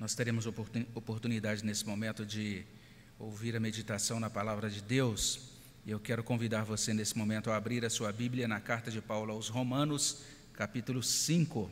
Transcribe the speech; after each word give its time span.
Nós 0.00 0.14
teremos 0.14 0.46
oportunidade 0.46 1.62
nesse 1.62 1.86
momento 1.86 2.24
de 2.24 2.64
ouvir 3.18 3.54
a 3.54 3.60
meditação 3.60 4.18
na 4.18 4.30
palavra 4.30 4.70
de 4.70 4.80
Deus. 4.80 5.50
E 5.84 5.90
eu 5.90 6.00
quero 6.00 6.24
convidar 6.24 6.64
você 6.64 6.94
nesse 6.94 7.18
momento 7.18 7.50
a 7.50 7.56
abrir 7.56 7.84
a 7.84 7.90
sua 7.90 8.10
Bíblia 8.10 8.48
na 8.48 8.58
carta 8.62 8.90
de 8.90 9.02
Paulo 9.02 9.30
aos 9.30 9.48
Romanos, 9.48 10.22
capítulo 10.54 11.02
5. 11.02 11.70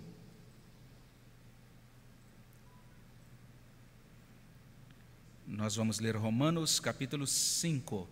Nós 5.46 5.76
vamos 5.76 5.98
ler 5.98 6.14
Romanos, 6.14 6.78
capítulo 6.78 7.26
5, 7.26 8.06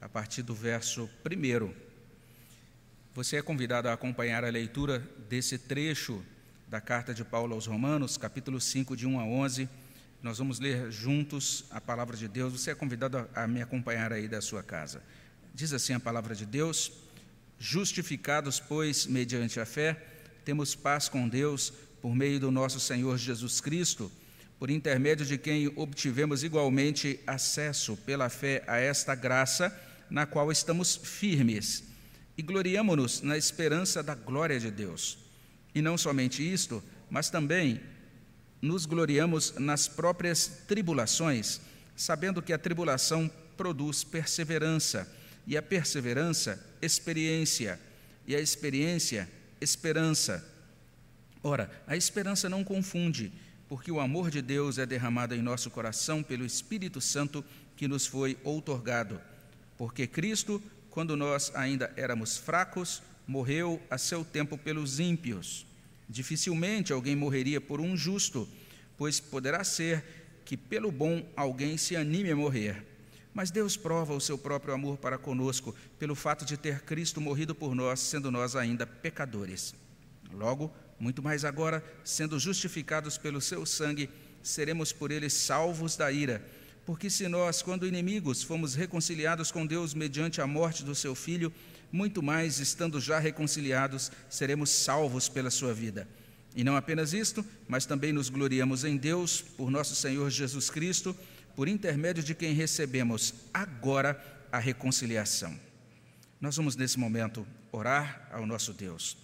a 0.00 0.08
partir 0.08 0.42
do 0.42 0.54
verso 0.54 1.10
1. 1.28 1.74
Você 3.12 3.38
é 3.38 3.42
convidado 3.42 3.88
a 3.88 3.92
acompanhar 3.92 4.44
a 4.44 4.50
leitura 4.50 5.00
desse 5.28 5.58
trecho 5.58 6.24
da 6.68 6.82
carta 6.82 7.14
de 7.14 7.24
Paulo 7.24 7.54
aos 7.54 7.66
Romanos, 7.66 8.18
capítulo 8.18 8.60
5, 8.60 8.94
de 8.94 9.06
1 9.06 9.18
a 9.18 9.24
11. 9.24 9.68
Nós 10.22 10.36
vamos 10.36 10.60
ler 10.60 10.90
juntos 10.90 11.64
a 11.70 11.80
palavra 11.80 12.14
de 12.14 12.28
Deus. 12.28 12.52
Você 12.52 12.72
é 12.72 12.74
convidado 12.74 13.26
a 13.34 13.46
me 13.46 13.62
acompanhar 13.62 14.12
aí 14.12 14.28
da 14.28 14.42
sua 14.42 14.62
casa. 14.62 15.02
Diz 15.54 15.72
assim 15.72 15.94
a 15.94 16.00
palavra 16.00 16.34
de 16.34 16.44
Deus: 16.44 16.92
Justificados, 17.58 18.60
pois, 18.60 19.06
mediante 19.06 19.58
a 19.58 19.64
fé, 19.64 19.94
temos 20.44 20.74
paz 20.74 21.08
com 21.08 21.26
Deus 21.26 21.72
por 22.02 22.14
meio 22.14 22.38
do 22.38 22.50
nosso 22.50 22.78
Senhor 22.78 23.16
Jesus 23.16 23.62
Cristo, 23.62 24.12
por 24.58 24.68
intermédio 24.68 25.24
de 25.24 25.38
quem 25.38 25.72
obtivemos 25.74 26.44
igualmente 26.44 27.18
acesso 27.26 27.96
pela 27.96 28.28
fé 28.28 28.62
a 28.66 28.76
esta 28.76 29.14
graça, 29.14 29.74
na 30.10 30.26
qual 30.26 30.52
estamos 30.52 30.96
firmes, 30.96 31.84
e 32.36 32.42
gloriamo-nos 32.42 33.22
na 33.22 33.38
esperança 33.38 34.02
da 34.02 34.14
glória 34.14 34.60
de 34.60 34.70
Deus. 34.70 35.27
E 35.78 35.80
não 35.80 35.96
somente 35.96 36.42
isto, 36.42 36.82
mas 37.08 37.30
também 37.30 37.80
nos 38.60 38.84
gloriamos 38.84 39.54
nas 39.60 39.86
próprias 39.86 40.64
tribulações, 40.66 41.60
sabendo 41.94 42.42
que 42.42 42.52
a 42.52 42.58
tribulação 42.58 43.30
produz 43.56 44.02
perseverança, 44.02 45.08
e 45.46 45.56
a 45.56 45.62
perseverança, 45.62 46.60
experiência, 46.82 47.78
e 48.26 48.34
a 48.34 48.40
experiência, 48.40 49.28
esperança. 49.60 50.44
Ora, 51.44 51.70
a 51.86 51.96
esperança 51.96 52.48
não 52.48 52.64
confunde, 52.64 53.30
porque 53.68 53.92
o 53.92 54.00
amor 54.00 54.32
de 54.32 54.42
Deus 54.42 54.78
é 54.78 54.84
derramado 54.84 55.32
em 55.32 55.40
nosso 55.40 55.70
coração 55.70 56.24
pelo 56.24 56.44
Espírito 56.44 57.00
Santo 57.00 57.44
que 57.76 57.86
nos 57.86 58.04
foi 58.04 58.36
outorgado. 58.42 59.20
Porque 59.76 60.08
Cristo, 60.08 60.60
quando 60.90 61.16
nós 61.16 61.52
ainda 61.54 61.92
éramos 61.94 62.36
fracos, 62.36 63.00
morreu 63.28 63.80
a 63.88 63.96
seu 63.96 64.24
tempo 64.24 64.58
pelos 64.58 64.98
ímpios. 64.98 65.67
Dificilmente 66.08 66.92
alguém 66.92 67.14
morreria 67.14 67.60
por 67.60 67.80
um 67.80 67.96
justo, 67.96 68.48
pois 68.96 69.20
poderá 69.20 69.62
ser 69.62 70.04
que 70.44 70.56
pelo 70.56 70.90
bom 70.90 71.22
alguém 71.36 71.76
se 71.76 71.94
anime 71.94 72.30
a 72.30 72.36
morrer. 72.36 72.84
Mas 73.34 73.50
Deus 73.50 73.76
prova 73.76 74.14
o 74.14 74.20
seu 74.20 74.38
próprio 74.38 74.72
amor 74.72 74.96
para 74.96 75.18
conosco 75.18 75.74
pelo 75.98 76.14
fato 76.14 76.44
de 76.44 76.56
ter 76.56 76.80
Cristo 76.80 77.20
morrido 77.20 77.54
por 77.54 77.74
nós, 77.74 78.00
sendo 78.00 78.30
nós 78.30 78.56
ainda 78.56 78.86
pecadores. 78.86 79.74
Logo, 80.32 80.72
muito 80.98 81.22
mais 81.22 81.44
agora, 81.44 81.84
sendo 82.02 82.38
justificados 82.38 83.16
pelo 83.18 83.40
seu 83.40 83.64
sangue, 83.66 84.08
seremos 84.42 84.92
por 84.92 85.10
ele 85.10 85.28
salvos 85.28 85.96
da 85.96 86.10
ira. 86.10 86.44
Porque 86.88 87.10
se 87.10 87.28
nós, 87.28 87.60
quando 87.60 87.86
inimigos, 87.86 88.42
fomos 88.42 88.74
reconciliados 88.74 89.52
com 89.52 89.66
Deus 89.66 89.92
mediante 89.92 90.40
a 90.40 90.46
morte 90.46 90.82
do 90.82 90.94
seu 90.94 91.14
filho, 91.14 91.52
muito 91.92 92.22
mais, 92.22 92.60
estando 92.60 92.98
já 92.98 93.18
reconciliados, 93.18 94.10
seremos 94.30 94.70
salvos 94.70 95.28
pela 95.28 95.50
sua 95.50 95.74
vida. 95.74 96.08
E 96.56 96.64
não 96.64 96.76
apenas 96.76 97.12
isto, 97.12 97.44
mas 97.68 97.84
também 97.84 98.10
nos 98.10 98.30
gloriamos 98.30 98.84
em 98.84 98.96
Deus, 98.96 99.42
por 99.42 99.70
nosso 99.70 99.94
Senhor 99.94 100.30
Jesus 100.30 100.70
Cristo, 100.70 101.14
por 101.54 101.68
intermédio 101.68 102.22
de 102.22 102.34
quem 102.34 102.54
recebemos 102.54 103.34
agora 103.52 104.18
a 104.50 104.58
reconciliação. 104.58 105.60
Nós 106.40 106.56
vamos 106.56 106.74
nesse 106.74 106.98
momento 106.98 107.46
orar 107.70 108.26
ao 108.32 108.46
nosso 108.46 108.72
Deus. 108.72 109.14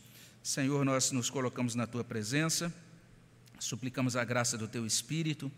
Senhor, 0.43 0.85
nós 0.85 1.13
nos 1.13 1.31
colocamos 1.31 1.75
na 1.75 1.87
tua 1.87 2.05
presença, 2.05 2.71
suplicamos 3.59 4.17
a 4.17 4.23
graça 4.23 4.59
do 4.59 4.69
teu 4.69 4.85
Espírito, 4.85 5.51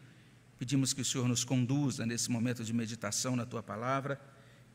pedimos 0.59 0.93
que 0.93 1.03
o 1.03 1.05
Senhor 1.05 1.29
nos 1.29 1.45
conduza 1.45 2.07
nesse 2.07 2.31
momento 2.31 2.65
de 2.65 2.73
meditação 2.73 3.37
na 3.37 3.47
tua 3.47 3.63
palavra 3.63 4.21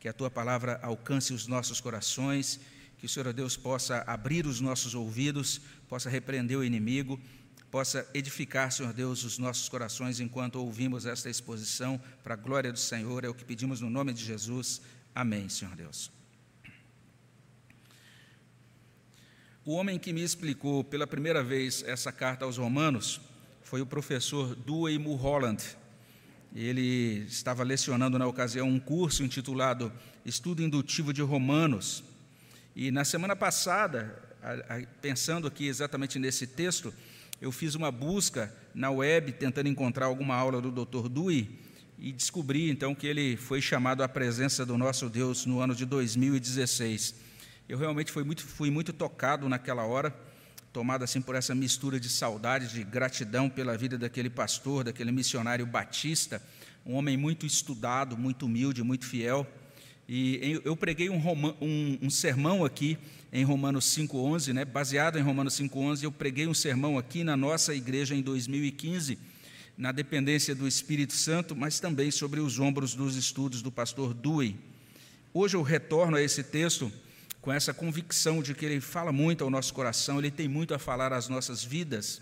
que 0.02 0.10
a 0.10 0.14
tua 0.14 0.32
palavra 0.32 0.80
alcance 0.82 1.32
os 1.32 1.46
nossos 1.46 1.80
corações, 1.80 2.60
que 2.98 3.06
o 3.06 3.10
Senhor 3.10 3.32
Deus 3.32 3.56
possa 3.56 4.04
abrir 4.08 4.48
os 4.48 4.60
nossos 4.60 4.96
ouvidos, 4.96 5.62
possa 5.88 6.10
repreender 6.10 6.58
o 6.58 6.64
inimigo, 6.64 7.22
possa 7.70 8.10
edificar, 8.12 8.72
Senhor 8.72 8.94
Deus, 8.94 9.24
os 9.24 9.38
nossos 9.38 9.70
corações 9.70 10.20
enquanto 10.20 10.56
ouvimos 10.56 11.06
esta 11.06 11.30
exposição, 11.30 12.02
para 12.24 12.34
a 12.34 12.38
glória 12.38 12.74
do 12.74 12.80
Senhor, 12.80 13.24
é 13.24 13.30
o 13.30 13.34
que 13.34 13.46
pedimos 13.46 13.80
no 13.80 13.92
nome 13.92 14.12
de 14.12 14.26
Jesus. 14.26 14.82
Amém, 15.14 15.48
Senhor 15.48 15.76
Deus. 15.76 16.10
O 19.64 19.74
homem 19.74 20.00
que 20.00 20.12
me 20.12 20.24
explicou 20.24 20.84
pela 20.84 21.06
primeira 21.06 21.44
vez 21.44 21.84
essa 21.84 22.12
carta 22.12 22.44
aos 22.44 22.58
Romanos 22.58 23.22
foi 23.72 23.80
o 23.80 23.86
professor 23.86 24.54
Dewey 24.54 25.00
Mulholland. 25.00 25.64
Ele 26.54 27.20
estava 27.26 27.64
lecionando 27.64 28.20
na 28.20 28.28
ocasião 28.28 28.68
um 28.68 28.78
curso 28.78 29.24
intitulado 29.24 29.90
Estudo 30.26 30.62
Indutivo 30.62 31.14
de 31.14 31.22
Romanos. 31.22 32.04
E 32.76 32.92
na 32.92 33.06
semana 33.06 33.34
passada, 33.34 34.22
pensando 35.02 35.48
aqui 35.48 35.68
exatamente 35.68 36.20
nesse 36.20 36.46
texto, 36.46 36.94
eu 37.40 37.50
fiz 37.50 37.74
uma 37.74 37.90
busca 37.90 38.54
na 38.76 38.92
web 38.92 39.32
tentando 39.32 39.70
encontrar 39.70 40.08
alguma 40.08 40.36
aula 40.36 40.60
do 40.60 40.70
Dr. 40.70 41.08
Dewey 41.08 41.58
e 41.98 42.12
descobri 42.12 42.70
então 42.70 42.94
que 42.94 43.08
ele 43.08 43.38
foi 43.38 43.62
chamado 43.62 44.04
à 44.04 44.10
presença 44.10 44.66
do 44.66 44.78
nosso 44.78 45.08
Deus 45.08 45.46
no 45.46 45.62
ano 45.62 45.74
de 45.74 45.86
2016. 45.86 47.16
Eu 47.70 47.78
realmente 47.78 48.12
fui 48.12 48.26
muito, 48.26 48.44
fui 48.44 48.70
muito 48.70 48.92
tocado 48.92 49.48
naquela 49.48 49.86
hora 49.86 50.14
tomado 50.74 51.04
assim 51.04 51.22
por 51.22 51.36
essa 51.36 51.54
mistura 51.54 52.00
de 52.00 52.10
saudade, 52.10 52.70
de 52.70 52.84
gratidão 52.84 53.50
pela 53.50 53.78
vida 53.78 53.98
daquele 53.98 54.30
pastor, 54.30 54.86
daquele 54.86 55.12
missionário 55.12 55.66
batista, 55.66 56.42
um 56.86 56.94
homem 56.96 57.18
muito 57.18 57.46
estudado, 57.46 58.18
muito 58.18 58.46
humilde, 58.46 58.82
muito 58.82 59.06
fiel. 59.06 59.46
E 60.08 60.62
eu 60.64 60.76
preguei 60.76 61.10
um, 61.10 61.22
um, 61.62 62.00
um 62.02 62.10
sermão 62.10 62.66
aqui 62.66 62.98
em 63.32 63.44
Romanos 63.44 63.86
5,11, 63.86 64.54
né, 64.54 64.66
baseado 64.66 65.18
em 65.18 65.22
Romanos 65.22 65.54
5,11. 65.54 66.04
Eu 66.04 66.12
preguei 66.12 66.48
um 66.48 66.54
sermão 66.54 66.98
aqui 66.98 67.24
na 67.24 67.38
nossa 67.38 67.74
igreja 67.74 68.16
em 68.16 68.22
2015, 68.22 69.18
na 69.78 69.92
dependência 69.92 70.56
do 70.56 70.68
Espírito 70.68 71.14
Santo, 71.14 71.56
mas 71.56 71.80
também 71.80 72.12
sobre 72.12 72.40
os 72.40 72.60
ombros 72.60 72.94
dos 72.96 73.16
estudos 73.16 73.62
do 73.62 73.72
pastor 73.72 74.14
Dewey. 74.14 74.58
Hoje 75.34 75.56
eu 75.56 75.62
retorno 75.62 76.18
a 76.18 76.22
esse 76.22 76.44
texto 76.44 76.92
com 77.42 77.52
essa 77.52 77.74
convicção 77.74 78.42
de 78.42 78.54
que 78.54 78.64
ele 78.64 78.80
fala 78.80 79.12
muito 79.12 79.44
ao 79.44 79.50
nosso 79.50 79.74
coração, 79.74 80.20
ele 80.20 80.30
tem 80.30 80.48
muito 80.48 80.76
a 80.76 80.80
falar 80.80 81.12
às 81.12 81.28
nossas 81.28 81.64
vidas. 81.64 82.22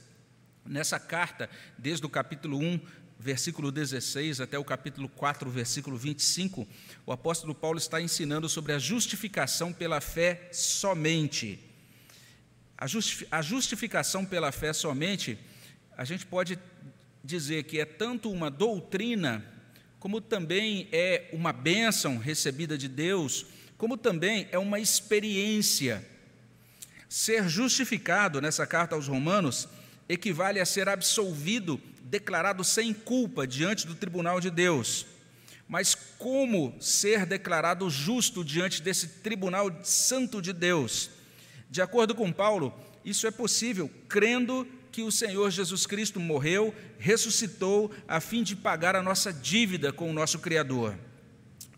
Nessa 0.66 0.98
carta, 0.98 1.50
desde 1.78 2.06
o 2.06 2.10
capítulo 2.10 2.58
1, 2.58 2.80
versículo 3.20 3.70
16 3.70 4.40
até 4.40 4.58
o 4.58 4.64
capítulo 4.64 5.10
4, 5.10 5.50
versículo 5.50 5.98
25, 5.98 6.66
o 7.06 7.12
apóstolo 7.12 7.54
Paulo 7.54 7.78
está 7.78 8.02
ensinando 8.02 8.48
sobre 8.48 8.72
a 8.72 8.80
justificação 8.80 9.74
pela 9.74 10.00
fé 10.00 10.48
somente. 10.54 11.60
A, 12.78 12.88
justi 12.88 13.28
a 13.30 13.42
justificação 13.42 14.26
pela 14.26 14.54
fé 14.54 14.72
somente, 14.72 15.38
a 15.98 16.06
gente 16.06 16.26
pode 16.26 16.58
dizer 17.22 17.64
que 17.64 17.78
é 17.78 17.84
tanto 17.84 18.32
uma 18.32 18.50
doutrina, 18.50 19.44
como 20.00 20.22
também 20.22 20.88
é 20.94 21.30
uma 21.34 21.52
bênção 21.52 22.18
recebida 22.18 22.78
de 22.78 22.88
Deus 22.88 23.46
como 23.80 23.96
também 23.96 24.46
é 24.52 24.60
uma 24.60 24.78
experiência. 24.78 26.06
Ser 27.08 27.48
justificado 27.48 28.42
nessa 28.42 28.68
carta 28.68 28.94
aos 28.94 29.08
Romanos 29.08 29.70
equivale 30.10 30.60
a 30.60 30.66
ser 30.66 30.90
absolvido, 30.90 31.80
declarado 32.04 32.62
sem 32.62 32.94
culpa 32.94 33.48
diante 33.48 33.88
do 33.88 33.96
tribunal 33.96 34.42
de 34.42 34.52
Deus. 34.52 35.06
Mas 35.66 35.96
como 35.96 36.76
ser 36.82 37.26
declarado 37.26 37.90
justo 37.90 38.44
diante 38.44 38.82
desse 38.82 39.08
tribunal 39.08 39.72
santo 39.82 40.42
de 40.42 40.52
Deus? 40.52 41.10
De 41.70 41.82
acordo 41.82 42.14
com 42.14 42.34
Paulo, 42.34 42.78
isso 43.06 43.28
é 43.28 43.32
possível 43.32 43.90
crendo 44.10 44.68
que 44.92 45.04
o 45.04 45.12
Senhor 45.12 45.50
Jesus 45.52 45.86
Cristo 45.86 46.20
morreu, 46.20 46.76
ressuscitou, 46.98 47.94
a 48.10 48.20
fim 48.20 48.44
de 48.44 48.58
pagar 48.58 48.98
a 48.98 49.02
nossa 49.02 49.32
dívida 49.32 49.94
com 49.94 50.10
o 50.10 50.14
nosso 50.14 50.40
Criador. 50.40 50.98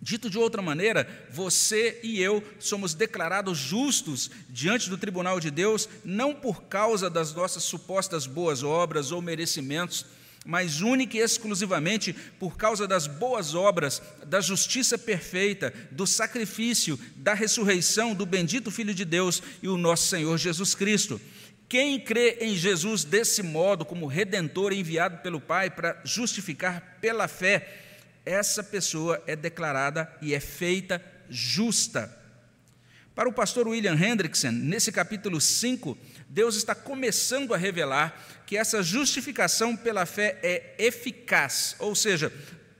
Dito 0.01 0.31
de 0.31 0.38
outra 0.39 0.63
maneira, 0.63 1.07
você 1.30 2.00
e 2.01 2.19
eu 2.19 2.44
somos 2.59 2.95
declarados 2.95 3.57
justos 3.57 4.31
diante 4.50 4.89
do 4.89 4.98
tribunal 4.98 5.39
de 5.39 5.51
Deus, 5.51 5.88
não 6.03 6.33
por 6.33 6.63
causa 6.63 7.07
das 7.07 7.36
nossas 7.36 7.63
supostas 7.63 8.25
boas 8.25 8.63
obras 8.63 9.12
ou 9.12 9.21
merecimentos, 9.21 10.06
mas 10.44 10.81
única 10.81 11.18
e 11.18 11.19
exclusivamente 11.19 12.13
por 12.39 12.57
causa 12.57 12.88
das 12.88 13.06
boas 13.06 13.53
obras, 13.53 14.01
da 14.25 14.42
justiça 14.42 14.98
perfeita, 14.98 15.71
do 15.92 16.07
sacrifício, 16.07 17.00
da 17.15 17.36
ressurreição 17.36 18.15
do 18.15 18.25
bendito 18.25 18.71
Filho 18.71 18.95
de 18.95 19.06
Deus 19.06 19.44
e 19.62 19.68
o 19.68 19.77
nosso 19.77 20.07
Senhor 20.07 20.36
Jesus 20.36 20.74
Cristo. 20.74 21.21
Quem 21.69 22.00
crê 22.00 22.39
em 22.42 22.56
Jesus 22.56 23.04
desse 23.04 23.44
modo, 23.44 23.86
como 23.86 24.07
redentor 24.07 24.74
enviado 24.74 25.19
pelo 25.19 25.39
Pai 25.39 25.69
para 25.69 26.01
justificar 26.04 26.97
pela 27.00 27.27
fé, 27.27 27.91
essa 28.25 28.63
pessoa 28.63 29.21
é 29.25 29.35
declarada 29.35 30.12
e 30.21 30.33
é 30.33 30.39
feita 30.39 31.03
justa. 31.29 32.18
Para 33.15 33.27
o 33.27 33.33
pastor 33.33 33.68
William 33.68 33.95
Hendrickson, 33.95 34.51
nesse 34.51 34.91
capítulo 34.91 35.41
5, 35.41 35.97
Deus 36.29 36.56
está 36.56 36.73
começando 36.73 37.53
a 37.53 37.57
revelar 37.57 38.18
que 38.45 38.57
essa 38.57 38.81
justificação 38.81 39.75
pela 39.75 40.06
fé 40.06 40.39
é 40.41 40.75
eficaz, 40.77 41.75
ou 41.77 41.94
seja, 41.94 42.31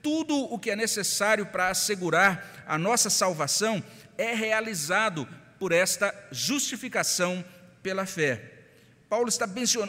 tudo 0.01 0.35
o 0.35 0.57
que 0.57 0.71
é 0.71 0.75
necessário 0.75 1.45
para 1.45 1.69
assegurar 1.69 2.63
a 2.65 2.77
nossa 2.77 3.09
salvação 3.09 3.83
é 4.17 4.33
realizado 4.33 5.27
por 5.59 5.71
esta 5.71 6.13
justificação 6.31 7.43
pela 7.83 8.05
fé. 8.05 8.51
Paulo 9.09 9.27
está 9.27 9.47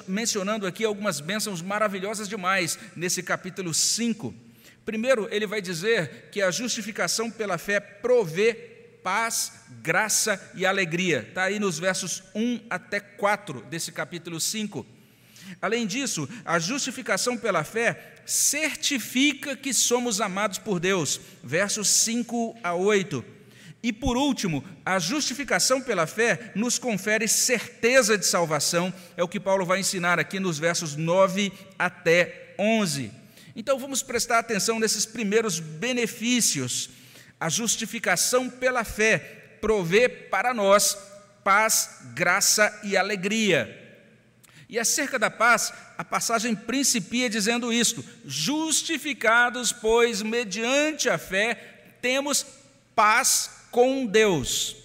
mencionando 0.08 0.66
aqui 0.66 0.84
algumas 0.84 1.20
bênçãos 1.20 1.62
maravilhosas 1.62 2.28
demais 2.28 2.78
nesse 2.96 3.22
capítulo 3.22 3.72
5. 3.72 4.34
Primeiro, 4.84 5.28
ele 5.30 5.46
vai 5.46 5.60
dizer 5.60 6.28
que 6.32 6.42
a 6.42 6.50
justificação 6.50 7.30
pela 7.30 7.56
fé 7.58 7.78
provê 7.78 8.54
paz, 9.02 9.52
graça 9.82 10.40
e 10.54 10.64
alegria. 10.64 11.26
Está 11.28 11.44
aí 11.44 11.58
nos 11.58 11.78
versos 11.78 12.22
1 12.34 12.60
até 12.70 13.00
4 13.00 13.62
desse 13.62 13.92
capítulo 13.92 14.40
5. 14.40 14.86
Além 15.60 15.86
disso, 15.86 16.28
a 16.44 16.58
justificação 16.58 17.36
pela 17.36 17.64
fé 17.64 18.14
certifica 18.24 19.56
que 19.56 19.74
somos 19.74 20.20
amados 20.20 20.58
por 20.58 20.78
Deus, 20.78 21.20
versos 21.42 21.88
5 21.88 22.58
a 22.62 22.74
8. 22.74 23.24
E 23.82 23.92
por 23.92 24.16
último, 24.16 24.64
a 24.84 25.00
justificação 25.00 25.80
pela 25.80 26.06
fé 26.06 26.52
nos 26.54 26.78
confere 26.78 27.26
certeza 27.26 28.16
de 28.16 28.24
salvação, 28.24 28.94
é 29.16 29.24
o 29.24 29.28
que 29.28 29.40
Paulo 29.40 29.66
vai 29.66 29.80
ensinar 29.80 30.20
aqui 30.20 30.38
nos 30.38 30.58
versos 30.58 30.94
9 30.94 31.52
até 31.76 32.54
11. 32.58 33.21
Então 33.54 33.78
vamos 33.78 34.02
prestar 34.02 34.38
atenção 34.38 34.78
nesses 34.78 35.04
primeiros 35.04 35.60
benefícios. 35.60 36.90
A 37.38 37.48
justificação 37.48 38.48
pela 38.48 38.84
fé 38.84 39.18
provê 39.60 40.08
para 40.08 40.54
nós 40.54 40.96
paz, 41.44 41.98
graça 42.14 42.80
e 42.82 42.96
alegria. 42.96 43.78
E 44.68 44.78
acerca 44.78 45.18
da 45.18 45.30
paz, 45.30 45.72
a 45.98 46.04
passagem 46.04 46.54
principia 46.54 47.28
dizendo 47.28 47.72
isto: 47.72 48.02
justificados, 48.24 49.72
pois, 49.72 50.22
mediante 50.22 51.10
a 51.10 51.18
fé, 51.18 51.54
temos 52.00 52.46
paz 52.94 53.50
com 53.70 54.06
Deus. 54.06 54.76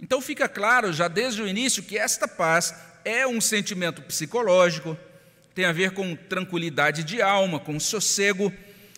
Então 0.00 0.20
fica 0.20 0.48
claro 0.48 0.92
já 0.92 1.08
desde 1.08 1.42
o 1.42 1.48
início 1.48 1.82
que 1.82 1.98
esta 1.98 2.26
paz 2.26 2.74
é 3.04 3.26
um 3.26 3.40
sentimento 3.40 4.02
psicológico, 4.02 4.96
tem 5.58 5.64
a 5.64 5.72
ver 5.72 5.90
com 5.90 6.14
tranquilidade 6.14 7.02
de 7.02 7.20
alma, 7.20 7.58
com 7.58 7.80
sossego, 7.80 8.52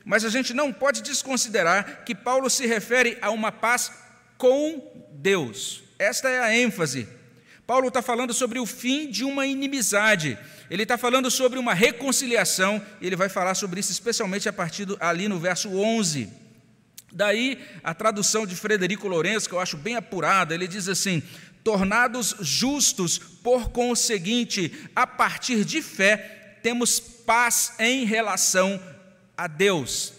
mas 0.05 0.27
a 0.27 0.29
gente 0.29 0.53
não 0.53 0.71
pode 0.71 1.01
desconsiderar 1.01 2.05
que 2.05 2.15
Paulo 2.15 2.51
se 2.51 2.67
refere 2.67 3.17
a 3.23 3.31
uma 3.31 3.51
paz 3.51 3.91
com 4.37 5.07
Deus. 5.11 5.83
Esta 5.99 6.29
é 6.29 6.39
a 6.39 6.55
ênfase. 6.55 7.09
Paulo 7.67 7.89
está 7.89 8.03
falando 8.03 8.35
sobre 8.35 8.59
o 8.59 8.67
fim 8.67 9.11
de 9.11 9.25
uma 9.25 9.47
inimizade, 9.47 10.37
ele 10.69 10.83
está 10.83 10.99
falando 10.99 11.31
sobre 11.31 11.59
uma 11.59 11.73
reconciliação, 11.73 12.85
e 13.01 13.07
ele 13.07 13.17
vai 13.17 13.31
falar 13.31 13.55
sobre 13.55 13.81
isso 13.81 13.91
especialmente 13.91 14.47
a 14.47 14.53
partir 14.53 14.85
do, 14.85 14.99
ali 15.01 15.29
no 15.29 15.39
verso 15.39 15.71
11. 15.71 16.29
Daí 17.11 17.59
a 17.83 17.95
tradução 17.95 18.47
de 18.47 18.55
Frederico 18.55 19.09
Lourenço, 19.09 19.49
que 19.49 19.55
eu 19.55 19.61
acho 19.61 19.79
bem 19.79 19.97
apurada, 19.97 20.55
ele 20.55 20.69
diz 20.69 20.89
assim: 20.89 21.23
tornados 21.65 22.37
justos, 22.41 23.19
por 23.19 23.71
conseguinte, 23.71 24.91
a 24.95 25.07
partir 25.07 25.65
de 25.65 25.81
fé, 25.81 26.40
temos 26.63 26.99
paz 27.01 27.75
em 27.79 28.05
relação 28.05 28.81
a 29.37 29.47
Deus. 29.47 30.13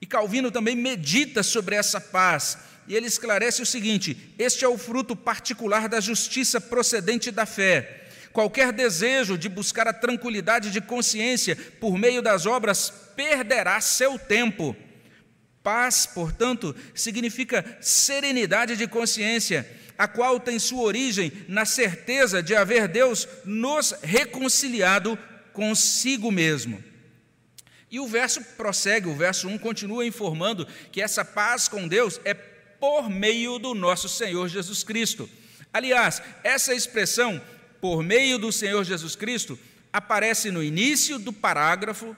E 0.00 0.06
Calvino 0.06 0.50
também 0.50 0.76
medita 0.76 1.42
sobre 1.42 1.74
essa 1.74 2.00
paz, 2.00 2.58
e 2.86 2.94
ele 2.94 3.06
esclarece 3.06 3.62
o 3.62 3.66
seguinte: 3.66 4.34
este 4.38 4.64
é 4.64 4.68
o 4.68 4.78
fruto 4.78 5.16
particular 5.16 5.88
da 5.88 6.00
justiça 6.00 6.60
procedente 6.60 7.30
da 7.30 7.46
fé. 7.46 8.04
Qualquer 8.32 8.72
desejo 8.72 9.38
de 9.38 9.48
buscar 9.48 9.88
a 9.88 9.94
tranquilidade 9.94 10.70
de 10.70 10.80
consciência 10.80 11.56
por 11.80 11.96
meio 11.96 12.20
das 12.20 12.44
obras 12.44 12.92
perderá 13.14 13.80
seu 13.80 14.18
tempo 14.18 14.76
Paz, 15.66 16.06
portanto, 16.06 16.76
significa 16.94 17.76
serenidade 17.80 18.76
de 18.76 18.86
consciência, 18.86 19.68
a 19.98 20.06
qual 20.06 20.38
tem 20.38 20.60
sua 20.60 20.82
origem 20.82 21.32
na 21.48 21.64
certeza 21.64 22.40
de 22.40 22.54
haver 22.54 22.86
Deus 22.86 23.26
nos 23.44 23.90
reconciliado 24.00 25.18
consigo 25.56 26.30
mesmo. 26.30 26.84
E 27.90 27.98
o 27.98 28.06
verso 28.06 28.42
prossegue, 28.58 29.08
o 29.08 29.14
verso 29.14 29.48
1 29.48 29.56
continua 29.56 30.04
informando 30.04 30.68
que 30.92 31.00
essa 31.00 31.24
paz 31.24 31.66
com 31.66 31.88
Deus 31.88 32.20
é 32.26 32.34
por 32.34 33.08
meio 33.08 33.58
do 33.58 33.74
nosso 33.74 34.06
Senhor 34.06 34.48
Jesus 34.48 34.84
Cristo. 34.84 35.28
Aliás, 35.72 36.20
essa 36.44 36.74
expressão, 36.74 37.40
por 37.80 38.02
meio 38.02 38.38
do 38.38 38.52
Senhor 38.52 38.84
Jesus 38.84 39.16
Cristo, 39.16 39.58
aparece 39.90 40.50
no 40.50 40.62
início 40.62 41.18
do 41.18 41.32
parágrafo, 41.32 42.14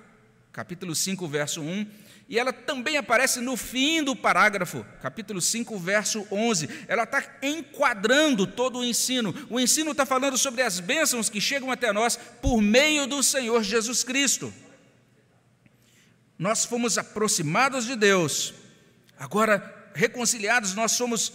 capítulo 0.53 0.93
5, 0.97 1.29
verso 1.29 1.61
1, 1.61 1.87
e 2.29 2.39
ela 2.39 2.53
também 2.53 2.99
aparece 2.99 3.41
no 3.41 3.57
fim 3.57 4.05
do 4.05 4.15
parágrafo, 4.15 4.85
capítulo 5.01 5.41
5, 5.41 5.79
verso 5.79 6.27
11. 6.31 6.69
Ela 6.87 7.05
está 7.05 7.25
enquadrando 7.43 8.47
todo 8.47 8.81
o 8.81 8.85
ensino. 8.85 9.35
O 9.49 9.59
ensino 9.59 9.93
está 9.93 10.05
falando 10.05 10.37
sobre 10.37 10.61
as 10.61 10.79
bênçãos 10.79 11.31
que 11.31 11.41
chegam 11.41 11.73
até 11.73 11.91
nós 11.91 12.19
por 12.43 12.61
meio 12.61 13.07
do 13.07 13.23
Senhor 13.23 13.63
Jesus 13.63 14.05
Cristo. 14.05 14.53
Nós 16.39 16.67
fomos 16.67 16.99
aproximados 16.99 17.87
de 17.87 17.97
Deus, 17.97 18.53
agora 19.19 19.91
reconciliados, 19.95 20.75
nós 20.75 20.93
somos 20.93 21.33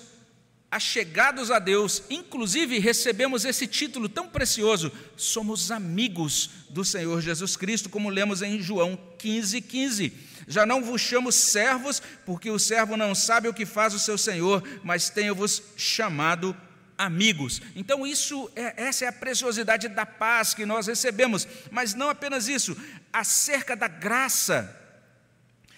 achegados 0.73 1.51
a 1.51 1.59
Deus, 1.59 2.01
inclusive 2.09 2.79
recebemos 2.79 3.45
esse 3.45 3.67
título 3.67 4.09
tão 4.09 4.27
precioso: 4.27 4.91
somos 5.15 5.69
amigos 5.69 6.49
do 6.69 6.83
Senhor 6.83 7.21
Jesus 7.21 7.55
Cristo, 7.55 7.89
como 7.89 8.09
lemos 8.09 8.41
em 8.41 8.59
João 8.59 8.97
15, 9.19 9.61
15. 9.61 10.13
Já 10.47 10.65
não 10.65 10.83
vos 10.83 10.99
chamo 10.99 11.31
servos, 11.31 12.01
porque 12.25 12.49
o 12.49 12.57
servo 12.57 12.97
não 12.97 13.13
sabe 13.13 13.47
o 13.47 13.53
que 13.53 13.65
faz 13.65 13.93
o 13.93 13.99
seu 13.99 14.17
senhor, 14.17 14.63
mas 14.83 15.09
tenho-vos 15.09 15.61
chamado 15.77 16.57
amigos. 16.97 17.61
Então, 17.75 18.05
isso 18.05 18.51
é, 18.55 18.73
essa 18.83 19.05
é 19.05 19.07
a 19.07 19.13
preciosidade 19.13 19.87
da 19.87 20.05
paz 20.05 20.53
que 20.53 20.65
nós 20.65 20.87
recebemos, 20.87 21.47
mas 21.71 21.93
não 21.93 22.09
apenas 22.09 22.47
isso, 22.47 22.75
acerca 23.11 23.75
da 23.75 23.87
graça. 23.87 24.82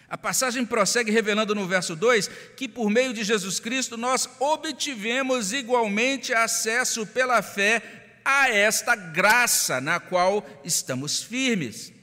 A 0.08 0.18
passagem 0.18 0.66
prossegue 0.66 1.12
revelando 1.12 1.56
no 1.56 1.68
verso 1.68 1.96
2 1.96 2.30
que 2.56 2.68
por 2.68 2.90
meio 2.90 3.14
de 3.14 3.24
Jesus 3.24 3.60
Cristo 3.60 3.98
nós 3.98 4.30
obtivemos 4.40 5.52
igualmente 5.52 6.34
acesso 6.34 7.06
pela 7.08 7.42
fé 7.42 7.82
a 8.24 8.50
esta 8.50 8.96
graça 8.96 9.82
na 9.82 10.00
qual 10.00 10.46
estamos 10.64 11.24
firmes. 11.24 11.94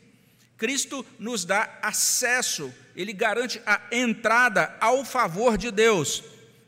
Cristo 0.56 1.04
nos 1.18 1.44
dá 1.44 1.78
acesso, 1.82 2.72
ele 2.94 3.12
garante 3.12 3.60
a 3.66 3.80
entrada 3.90 4.76
ao 4.80 5.04
favor 5.04 5.58
de 5.58 5.72
Deus. 5.72 6.22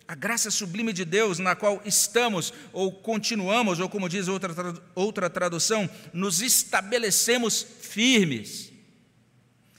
A 0.07 0.15
graça 0.15 0.51
sublime 0.51 0.93
de 0.93 1.05
Deus, 1.05 1.39
na 1.39 1.55
qual 1.55 1.81
estamos, 1.85 2.53
ou 2.73 2.93
continuamos, 2.93 3.81
ou 3.81 3.89
como 3.89 4.09
diz 4.09 4.29
outra, 4.29 4.53
outra 4.95 5.31
tradução, 5.31 5.89
nos 6.13 6.43
estabelecemos 6.43 7.65
firmes. 7.81 8.74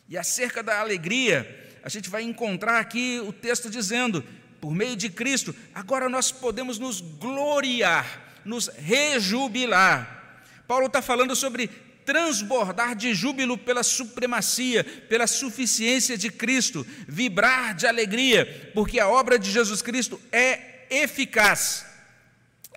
E 0.07 0.17
acerca 0.17 0.61
da 0.61 0.79
alegria, 0.79 1.69
a 1.83 1.89
gente 1.89 2.09
vai 2.09 2.23
encontrar 2.23 2.79
aqui 2.79 3.21
o 3.25 3.33
texto 3.33 3.69
dizendo: 3.69 4.23
por 4.61 4.73
meio 4.73 4.95
de 4.95 5.09
Cristo, 5.09 5.55
agora 5.73 6.09
nós 6.09 6.31
podemos 6.31 6.79
nos 6.79 7.01
gloriar, 7.01 8.39
nos 8.43 8.67
rejubilar. 8.67 10.39
Paulo 10.67 10.87
está 10.87 11.01
falando 11.01 11.35
sobre 11.35 11.67
transbordar 12.05 12.95
de 12.95 13.13
júbilo 13.13 13.57
pela 13.57 13.83
supremacia, 13.83 14.83
pela 14.83 15.25
suficiência 15.25 16.17
de 16.17 16.29
Cristo, 16.29 16.85
vibrar 17.07 17.73
de 17.73 17.87
alegria, 17.87 18.71
porque 18.73 18.99
a 18.99 19.07
obra 19.07 19.39
de 19.39 19.51
Jesus 19.51 19.81
Cristo 19.81 20.21
é 20.31 20.85
eficaz. 20.89 21.85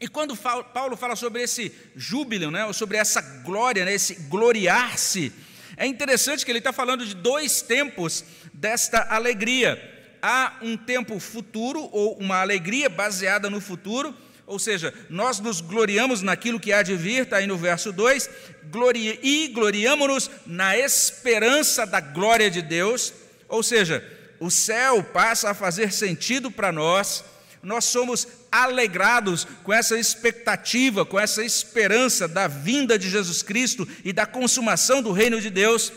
E 0.01 0.09
quando 0.09 0.37
Paulo 0.37 0.97
fala 0.97 1.17
sobre 1.17 1.43
esse 1.43 1.73
júbilo, 1.95 2.51
né, 2.51 2.65
ou 2.65 2.73
sobre 2.73 2.97
essa 2.97 3.21
glória, 3.21 3.85
né, 3.85 3.93
esse 3.93 4.15
gloriar-se, 4.15 5.33
é 5.79 5.87
interessante 5.87 6.45
que 6.45 6.51
ele 6.51 6.59
está 6.59 6.73
falando 6.73 7.07
de 7.07 7.15
dois 7.15 7.63
tempos 7.63 8.25
desta 8.53 9.01
alegria. 9.15 9.81
Há 10.21 10.57
um 10.61 10.77
tempo 10.77 11.21
futuro, 11.21 11.89
ou 11.93 12.19
uma 12.19 12.41
alegria 12.41 12.89
baseada 12.89 13.49
no 13.49 13.61
futuro, 13.61 14.13
ou 14.45 14.59
seja, 14.59 14.93
nós 15.09 15.39
nos 15.39 15.61
gloriamos 15.61 16.21
naquilo 16.21 16.59
que 16.59 16.73
há 16.73 16.83
de 16.83 16.97
vir, 16.97 17.23
está 17.23 17.37
aí 17.37 17.47
no 17.47 17.57
verso 17.57 17.93
2, 17.93 18.29
gloria, 18.65 19.17
e 19.23 19.49
gloriamos-nos 19.49 20.31
na 20.45 20.77
esperança 20.77 21.87
da 21.87 22.01
glória 22.01 22.51
de 22.51 22.61
Deus, 22.61 23.13
ou 23.49 23.63
seja, 23.63 24.03
o 24.41 24.51
céu 24.51 25.05
passa 25.05 25.51
a 25.51 25.55
fazer 25.55 25.93
sentido 25.93 26.51
para 26.51 26.73
nós, 26.73 27.25
nós 27.63 27.85
somos 27.85 28.27
alegrados 28.51 29.47
com 29.63 29.73
essa 29.73 29.99
expectativa, 29.99 31.05
com 31.05 31.19
essa 31.19 31.45
esperança 31.45 32.29
da 32.29 32.47
vinda 32.47 32.99
de 32.99 33.11
Jesus 33.11 33.43
Cristo 33.43 33.87
e 34.05 34.13
da 34.13 34.27
consumação 34.27 35.03
do 35.03 35.13
reino 35.13 35.41
de 35.41 35.51
Deus, 35.51 35.93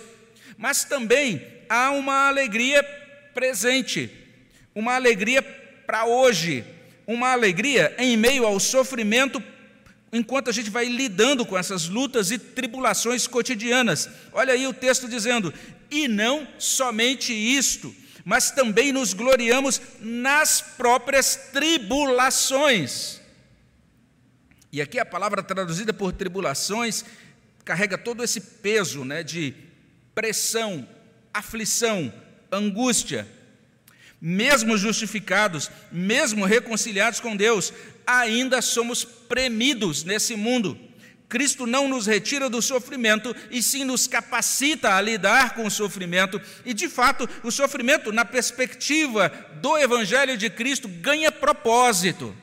mas 0.58 0.84
também 0.84 1.41
há 1.70 1.91
uma 1.91 2.27
alegria 2.27 2.84
presente, 3.34 4.12
uma 4.75 4.96
alegria 4.96 5.41
para 5.86 6.06
hoje, 6.06 6.63
uma 7.06 7.32
alegria 7.32 7.96
em 7.98 8.15
meio 8.18 8.46
ao 8.46 8.60
sofrimento 8.60 9.41
enquanto 10.12 10.50
a 10.50 10.53
gente 10.53 10.70
vai 10.70 10.86
lidando 10.86 11.46
com 11.46 11.58
essas 11.58 11.88
lutas 11.88 12.32
e 12.32 12.38
tribulações 12.38 13.27
cotidianas. 13.27 14.10
Olha 14.34 14.53
aí 14.53 14.68
o 14.68 14.74
texto 14.74 15.08
dizendo: 15.08 15.53
e 15.89 16.08
não 16.08 16.48
somente 16.58 17.34
isto, 17.34 17.94
mas 18.23 18.51
também 18.51 18.91
nos 18.91 19.13
gloriamos 19.13 19.81
nas 19.99 20.61
próprias 20.61 21.35
tribulações. 21.51 23.19
E 24.71 24.81
aqui 24.81 24.99
a 24.99 25.05
palavra 25.05 25.43
traduzida 25.43 25.91
por 25.91 26.13
tribulações 26.13 27.03
carrega 27.65 27.97
todo 27.97 28.23
esse 28.23 28.39
peso 28.39 29.03
né, 29.03 29.23
de 29.23 29.53
pressão, 30.15 30.87
aflição, 31.33 32.13
angústia. 32.51 33.27
Mesmo 34.19 34.77
justificados, 34.77 35.69
mesmo 35.91 36.45
reconciliados 36.45 37.19
com 37.19 37.35
Deus, 37.35 37.73
ainda 38.05 38.61
somos 38.61 39.03
premidos 39.03 40.03
nesse 40.03 40.35
mundo. 40.35 40.79
Cristo 41.31 41.65
não 41.65 41.88
nos 41.88 42.07
retira 42.07 42.50
do 42.50 42.61
sofrimento, 42.61 43.33
e 43.50 43.63
sim 43.63 43.85
nos 43.85 44.05
capacita 44.05 44.93
a 44.93 45.00
lidar 45.00 45.55
com 45.55 45.65
o 45.65 45.71
sofrimento. 45.71 46.41
E, 46.65 46.73
de 46.73 46.89
fato, 46.89 47.27
o 47.41 47.50
sofrimento, 47.50 48.11
na 48.11 48.25
perspectiva 48.25 49.31
do 49.61 49.77
Evangelho 49.77 50.35
de 50.35 50.50
Cristo, 50.50 50.89
ganha 50.89 51.31
propósito. 51.31 52.35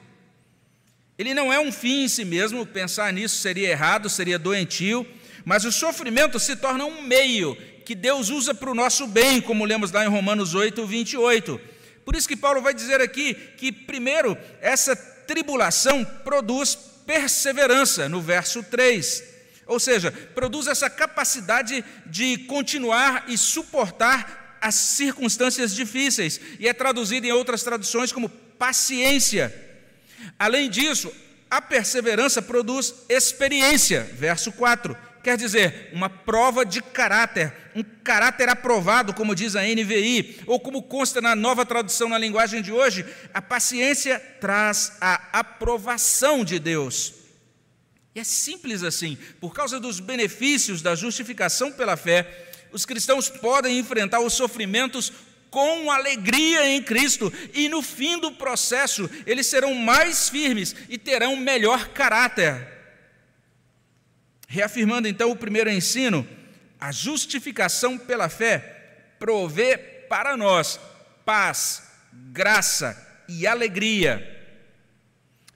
Ele 1.18 1.34
não 1.34 1.52
é 1.52 1.60
um 1.60 1.70
fim 1.70 2.04
em 2.04 2.08
si 2.08 2.24
mesmo, 2.24 2.64
pensar 2.64 3.12
nisso 3.12 3.36
seria 3.36 3.68
errado, 3.68 4.08
seria 4.08 4.38
doentio, 4.38 5.06
mas 5.44 5.66
o 5.66 5.72
sofrimento 5.72 6.40
se 6.40 6.56
torna 6.56 6.86
um 6.86 7.02
meio 7.02 7.58
que 7.84 7.94
Deus 7.94 8.30
usa 8.30 8.54
para 8.54 8.70
o 8.70 8.74
nosso 8.74 9.06
bem, 9.06 9.38
como 9.38 9.66
lemos 9.66 9.92
lá 9.92 10.02
em 10.02 10.08
Romanos 10.08 10.54
8, 10.54 10.86
28. 10.86 11.60
Por 12.06 12.16
isso 12.16 12.26
que 12.26 12.36
Paulo 12.36 12.62
vai 12.62 12.72
dizer 12.72 13.02
aqui 13.02 13.34
que, 13.34 13.70
primeiro, 13.70 14.34
essa 14.62 14.96
tribulação 14.96 16.02
produz 16.24 16.87
perseverança, 17.08 18.06
no 18.06 18.20
verso 18.20 18.62
3. 18.62 19.24
Ou 19.66 19.80
seja, 19.80 20.12
produz 20.12 20.66
essa 20.66 20.90
capacidade 20.90 21.82
de 22.04 22.36
continuar 22.40 23.24
e 23.28 23.38
suportar 23.38 24.58
as 24.60 24.74
circunstâncias 24.74 25.74
difíceis, 25.74 26.38
e 26.60 26.68
é 26.68 26.74
traduzido 26.74 27.26
em 27.26 27.32
outras 27.32 27.62
traduções 27.62 28.12
como 28.12 28.28
paciência. 28.28 29.54
Além 30.38 30.68
disso, 30.68 31.10
a 31.50 31.62
perseverança 31.62 32.42
produz 32.42 32.94
experiência, 33.08 34.02
verso 34.18 34.52
4 34.52 34.94
quer 35.28 35.36
dizer 35.36 35.90
uma 35.92 36.08
prova 36.08 36.64
de 36.64 36.80
caráter, 36.80 37.52
um 37.74 37.82
caráter 38.08 38.48
aprovado, 38.48 39.12
como 39.12 39.34
diz 39.34 39.54
a 39.54 39.60
NVI, 39.60 40.40
ou 40.46 40.58
como 40.58 40.82
consta 40.82 41.20
na 41.20 41.36
nova 41.36 41.66
tradução 41.66 42.08
na 42.08 42.16
linguagem 42.16 42.62
de 42.62 42.72
hoje, 42.72 43.04
a 43.34 43.42
paciência 43.42 44.18
traz 44.40 44.96
a 44.98 45.40
aprovação 45.40 46.42
de 46.42 46.58
Deus. 46.58 47.12
E 48.14 48.20
é 48.20 48.24
simples 48.24 48.82
assim, 48.82 49.18
por 49.38 49.52
causa 49.52 49.78
dos 49.78 50.00
benefícios 50.00 50.80
da 50.80 50.94
justificação 50.94 51.70
pela 51.70 51.98
fé, 51.98 52.46
os 52.72 52.86
cristãos 52.86 53.28
podem 53.28 53.78
enfrentar 53.78 54.20
os 54.20 54.32
sofrimentos 54.32 55.12
com 55.50 55.90
alegria 55.90 56.66
em 56.66 56.82
Cristo, 56.82 57.30
e 57.52 57.68
no 57.68 57.82
fim 57.82 58.18
do 58.18 58.32
processo 58.32 59.10
eles 59.26 59.46
serão 59.46 59.74
mais 59.74 60.30
firmes 60.30 60.74
e 60.88 60.96
terão 60.96 61.36
melhor 61.36 61.88
caráter. 61.88 62.66
Reafirmando 64.48 65.06
então 65.06 65.30
o 65.30 65.36
primeiro 65.36 65.68
ensino, 65.68 66.26
a 66.80 66.92
justificação 66.92 67.98
pela 67.98 68.28
fé 68.28 68.58
provê 69.18 69.76
para 70.08 70.36
nós 70.36 70.78
paz, 71.24 71.82
graça 72.12 73.24
e 73.28 73.46
alegria. 73.46 74.36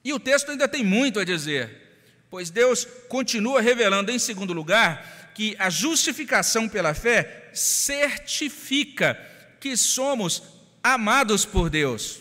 E 0.05 0.13
o 0.13 0.21
texto 0.21 0.51
ainda 0.51 0.69
tem 0.69 0.85
muito 0.85 1.21
a 1.21 1.25
dizer, 1.25 2.05
pois 2.29 2.51
Deus 2.51 2.87
continua 3.09 3.61
revelando, 3.61 4.11
em 4.11 4.19
segundo 4.19 4.53
lugar, 4.53 5.33
que 5.35 5.57
a 5.59 5.71
justificação 5.71 6.69
pela 6.69 6.93
fé 6.93 7.49
certifica 7.53 9.19
que 9.61 9.77
somos 9.77 10.43
amados 10.83 11.45
por 11.45 11.71
Deus. 11.71 12.21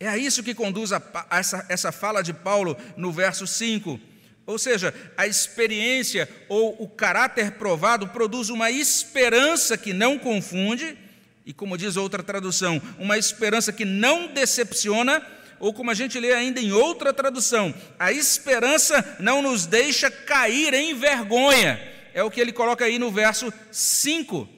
É 0.00 0.08
a 0.08 0.16
isso 0.18 0.42
que 0.42 0.54
conduz 0.54 0.92
a, 0.92 1.02
essa, 1.30 1.64
essa 1.68 1.92
fala 1.92 2.22
de 2.22 2.32
Paulo 2.32 2.76
no 2.96 3.12
verso 3.12 3.46
5 3.46 4.00
ou 4.46 4.58
seja, 4.58 4.94
a 5.16 5.26
experiência 5.26 6.28
ou 6.48 6.76
o 6.82 6.88
caráter 6.88 7.52
provado 7.52 8.08
produz 8.08 8.50
uma 8.50 8.70
esperança 8.70 9.76
que 9.76 9.92
não 9.92 10.18
confunde, 10.18 10.98
e 11.46 11.52
como 11.52 11.78
diz 11.78 11.96
outra 11.96 12.22
tradução, 12.22 12.80
uma 12.98 13.16
esperança 13.16 13.72
que 13.72 13.84
não 13.84 14.28
decepciona, 14.28 15.22
ou 15.58 15.72
como 15.72 15.90
a 15.90 15.94
gente 15.94 16.18
lê 16.18 16.32
ainda 16.32 16.60
em 16.60 16.72
outra 16.72 17.12
tradução, 17.12 17.74
a 17.98 18.12
esperança 18.12 19.16
não 19.18 19.40
nos 19.40 19.66
deixa 19.66 20.10
cair 20.10 20.74
em 20.74 20.94
vergonha. 20.94 21.80
É 22.12 22.22
o 22.22 22.30
que 22.30 22.40
ele 22.40 22.52
coloca 22.52 22.84
aí 22.84 22.98
no 22.98 23.10
verso 23.10 23.52
5. 23.72 24.48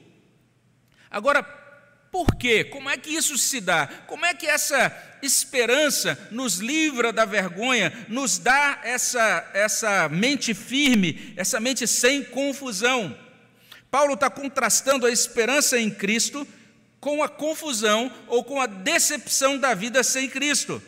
Agora, 1.09 1.41
por 2.17 2.35
quê? 2.35 2.63
Como 2.63 2.89
é 2.89 2.97
que 2.97 3.11
isso 3.11 3.37
se 3.37 3.61
dá? 3.61 3.85
Como 4.07 4.25
é 4.25 4.33
que 4.33 4.47
essa 4.47 4.91
esperança 5.21 6.17
nos 6.31 6.57
livra 6.57 7.13
da 7.13 7.25
vergonha, 7.25 7.93
nos 8.09 8.39
dá 8.39 8.79
essa, 8.83 9.47
essa 9.53 10.09
mente 10.09 10.51
firme, 10.55 11.31
essa 11.37 11.59
mente 11.59 11.85
sem 11.85 12.23
confusão? 12.23 13.15
Paulo 13.91 14.15
está 14.15 14.31
contrastando 14.31 15.05
a 15.05 15.11
esperança 15.11 15.77
em 15.77 15.91
Cristo 15.91 16.47
com 16.99 17.21
a 17.21 17.29
confusão 17.29 18.11
ou 18.25 18.43
com 18.43 18.59
a 18.59 18.65
decepção 18.65 19.55
da 19.55 19.75
vida 19.75 20.03
sem 20.03 20.27
Cristo. 20.27 20.81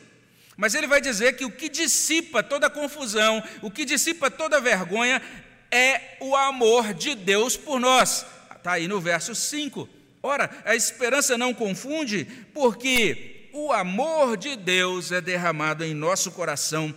Mas 0.58 0.74
ele 0.74 0.88
vai 0.88 1.00
dizer 1.00 1.38
que 1.38 1.46
o 1.46 1.52
que 1.52 1.70
dissipa 1.70 2.42
toda 2.42 2.72
confusão, 2.72 3.44
o 3.62 3.70
que 3.70 3.86
dissipa 3.86 4.32
toda 4.32 4.60
vergonha, 4.60 5.22
é 5.70 6.18
o 6.22 6.36
amor 6.36 6.92
de 6.92 7.14
Deus 7.14 7.56
por 7.56 7.80
nós. 7.80 8.26
Está 8.56 8.72
aí 8.74 8.88
no 8.88 9.00
verso 9.00 9.36
5. 9.36 9.99
Ora, 10.22 10.50
a 10.66 10.76
esperança 10.76 11.38
não 11.38 11.54
confunde, 11.54 12.26
porque 12.54 13.50
o 13.54 13.72
amor 13.72 14.38
de 14.38 14.56
Deus 14.56 15.12
é 15.12 15.22
derramado 15.22 15.84
em 15.84 15.94
nosso 15.94 16.32
coração 16.32 16.94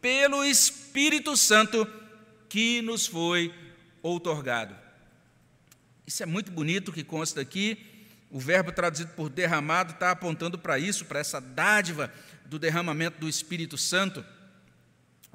pelo 0.00 0.44
Espírito 0.44 1.36
Santo 1.36 1.86
que 2.48 2.82
nos 2.82 3.06
foi 3.06 3.52
outorgado. 4.02 4.74
Isso 6.06 6.22
é 6.22 6.26
muito 6.26 6.50
bonito 6.52 6.92
que 6.92 7.02
consta 7.02 7.40
aqui. 7.40 7.78
O 8.30 8.38
verbo 8.38 8.70
traduzido 8.70 9.12
por 9.12 9.28
derramado 9.28 9.92
está 9.92 10.10
apontando 10.10 10.58
para 10.58 10.78
isso, 10.78 11.04
para 11.06 11.18
essa 11.18 11.40
dádiva 11.40 12.12
do 12.44 12.58
derramamento 12.58 13.18
do 13.18 13.28
Espírito 13.28 13.76
Santo. 13.76 14.24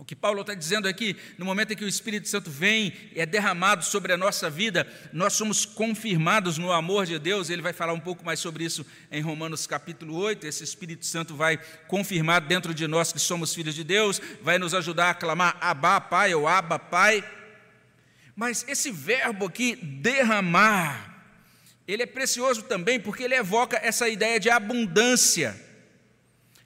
O 0.02 0.04
que 0.04 0.16
Paulo 0.16 0.42
está 0.42 0.56
dizendo 0.56 0.88
aqui, 0.88 1.16
no 1.38 1.46
momento 1.46 1.74
em 1.74 1.76
que 1.76 1.86
o 1.86 1.88
Espírito 1.88 2.28
Santo 2.28 2.50
vem 2.50 2.92
e 3.16 3.22
é 3.22 3.26
derramado 3.26 3.86
sobre 3.86 4.12
a 4.12 4.18
nossa 4.18 4.50
vida, 4.50 4.92
nós 5.14 5.34
somos 5.34 5.64
confirmados 5.64 6.58
no 6.58 6.72
amor 6.72 7.06
de 7.06 7.20
Deus. 7.20 7.52
Ele 7.52 7.62
vai 7.62 7.72
falar 7.72 7.94
um 7.94 8.00
pouco 8.00 8.26
mais 8.26 8.40
sobre 8.40 8.64
isso 8.64 8.84
em 9.12 9.22
Romanos 9.22 9.68
capítulo 9.68 10.16
8. 10.16 10.48
Esse 10.48 10.64
Espírito 10.64 11.06
Santo 11.06 11.36
vai 11.36 11.60
confirmar 11.88 12.42
dentro 12.42 12.74
de 12.74 12.88
nós 12.88 13.14
que 13.14 13.20
somos 13.20 13.54
filhos 13.54 13.76
de 13.76 13.84
Deus, 13.84 14.20
vai 14.42 14.58
nos 14.58 14.74
ajudar 14.74 15.12
a 15.12 15.14
clamar 15.14 15.56
Abba, 15.62 16.02
Pai 16.02 16.34
ou 16.34 16.48
Abba, 16.48 16.80
Pai. 16.80 17.24
Mas 18.36 18.66
esse 18.68 18.90
verbo 18.90 19.46
aqui, 19.46 19.76
derramar, 19.76 21.30
ele 21.88 22.02
é 22.02 22.08
precioso 22.08 22.64
também 22.64 23.00
porque 23.00 23.22
ele 23.22 23.36
evoca 23.36 23.80
essa 23.80 24.10
ideia 24.10 24.40
de 24.40 24.50
abundância. 24.50 25.56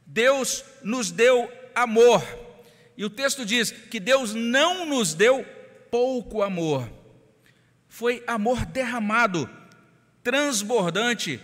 Deus 0.06 0.64
nos 0.82 1.12
deu 1.12 1.52
amor. 1.76 2.45
E 2.98 3.04
o 3.04 3.10
texto 3.10 3.46
diz 3.46 3.72
que 3.72 4.00
Deus 4.00 4.34
não 4.34 4.86
nos 4.86 5.14
deu 5.14 5.46
pouco 5.92 6.42
amor, 6.42 6.90
foi 7.88 8.24
amor 8.28 8.66
derramado, 8.66 9.50
transbordante. 10.24 11.40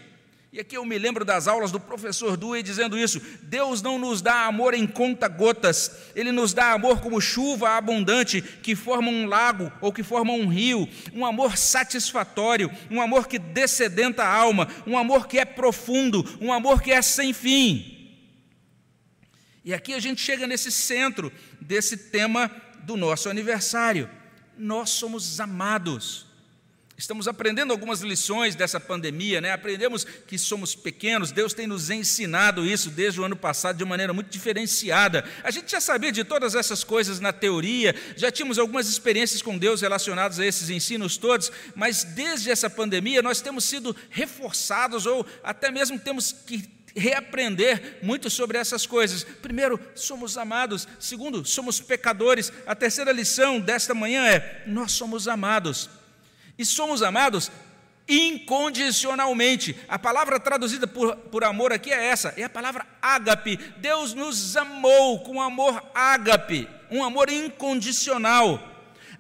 E 0.53 0.59
aqui 0.59 0.75
eu 0.75 0.83
me 0.83 0.97
lembro 0.97 1.23
das 1.23 1.47
aulas 1.47 1.71
do 1.71 1.79
professor 1.79 2.35
Dewey 2.35 2.61
dizendo 2.61 2.97
isso: 2.97 3.21
Deus 3.43 3.81
não 3.81 3.97
nos 3.97 4.21
dá 4.21 4.45
amor 4.45 4.73
em 4.73 4.85
conta-gotas, 4.85 5.91
Ele 6.13 6.31
nos 6.31 6.53
dá 6.53 6.73
amor 6.73 6.99
como 6.99 7.21
chuva 7.21 7.69
abundante 7.69 8.41
que 8.41 8.75
forma 8.75 9.09
um 9.09 9.25
lago 9.27 9.71
ou 9.79 9.93
que 9.93 10.03
forma 10.03 10.33
um 10.33 10.47
rio, 10.47 10.89
um 11.13 11.25
amor 11.25 11.55
satisfatório, 11.55 12.69
um 12.89 13.01
amor 13.01 13.29
que 13.29 13.39
descedenta 13.39 14.23
a 14.23 14.35
alma, 14.35 14.67
um 14.85 14.97
amor 14.97 15.25
que 15.25 15.39
é 15.39 15.45
profundo, 15.45 16.25
um 16.41 16.51
amor 16.51 16.81
que 16.81 16.91
é 16.91 17.01
sem 17.01 17.31
fim. 17.31 18.00
E 19.63 19.73
aqui 19.73 19.93
a 19.93 19.99
gente 19.99 20.21
chega 20.21 20.47
nesse 20.47 20.71
centro 20.71 21.31
desse 21.59 21.95
tema 21.95 22.49
do 22.83 22.97
nosso 22.97 23.29
aniversário. 23.29 24.09
Nós 24.57 24.89
somos 24.89 25.39
amados. 25.39 26.25
Estamos 26.97 27.27
aprendendo 27.27 27.71
algumas 27.71 28.01
lições 28.01 28.53
dessa 28.53 28.79
pandemia, 28.79 29.41
né? 29.41 29.51
Aprendemos 29.51 30.03
que 30.03 30.37
somos 30.37 30.75
pequenos, 30.75 31.31
Deus 31.31 31.51
tem 31.51 31.65
nos 31.65 31.89
ensinado 31.89 32.63
isso 32.63 32.91
desde 32.91 33.19
o 33.19 33.23
ano 33.23 33.35
passado 33.35 33.75
de 33.75 33.83
maneira 33.83 34.13
muito 34.13 34.29
diferenciada. 34.29 35.25
A 35.43 35.49
gente 35.49 35.71
já 35.71 35.81
sabia 35.81 36.11
de 36.11 36.23
todas 36.23 36.53
essas 36.53 36.83
coisas 36.83 37.19
na 37.19 37.33
teoria, 37.33 37.95
já 38.15 38.31
tínhamos 38.31 38.59
algumas 38.59 38.87
experiências 38.87 39.41
com 39.41 39.57
Deus 39.57 39.81
relacionadas 39.81 40.39
a 40.39 40.45
esses 40.45 40.69
ensinos 40.69 41.17
todos, 41.17 41.51
mas 41.75 42.03
desde 42.03 42.51
essa 42.51 42.69
pandemia 42.69 43.23
nós 43.23 43.41
temos 43.41 43.65
sido 43.65 43.95
reforçados 44.11 45.07
ou 45.07 45.25
até 45.43 45.71
mesmo 45.71 45.97
temos 45.97 46.31
que 46.31 46.69
reaprender 46.95 47.99
muito 48.01 48.29
sobre 48.29 48.57
essas 48.57 48.85
coisas. 48.85 49.23
Primeiro, 49.23 49.79
somos 49.95 50.37
amados. 50.37 50.87
Segundo, 50.99 51.45
somos 51.45 51.79
pecadores. 51.79 52.51
A 52.65 52.75
terceira 52.75 53.11
lição 53.11 53.59
desta 53.59 53.93
manhã 53.93 54.25
é: 54.27 54.63
nós 54.67 54.91
somos 54.91 55.27
amados. 55.27 55.89
E 56.57 56.65
somos 56.65 57.01
amados 57.01 57.51
incondicionalmente. 58.07 59.75
A 59.87 59.97
palavra 59.97 60.39
traduzida 60.39 60.85
por, 60.85 61.15
por 61.15 61.43
amor 61.43 61.71
aqui 61.71 61.91
é 61.91 62.05
essa, 62.07 62.33
é 62.37 62.43
a 62.43 62.49
palavra 62.49 62.85
ágape. 63.01 63.57
Deus 63.77 64.13
nos 64.13 64.57
amou 64.57 65.21
com 65.23 65.41
amor 65.41 65.81
ágape, 65.93 66.67
um 66.89 67.03
amor 67.03 67.29
incondicional. 67.29 68.67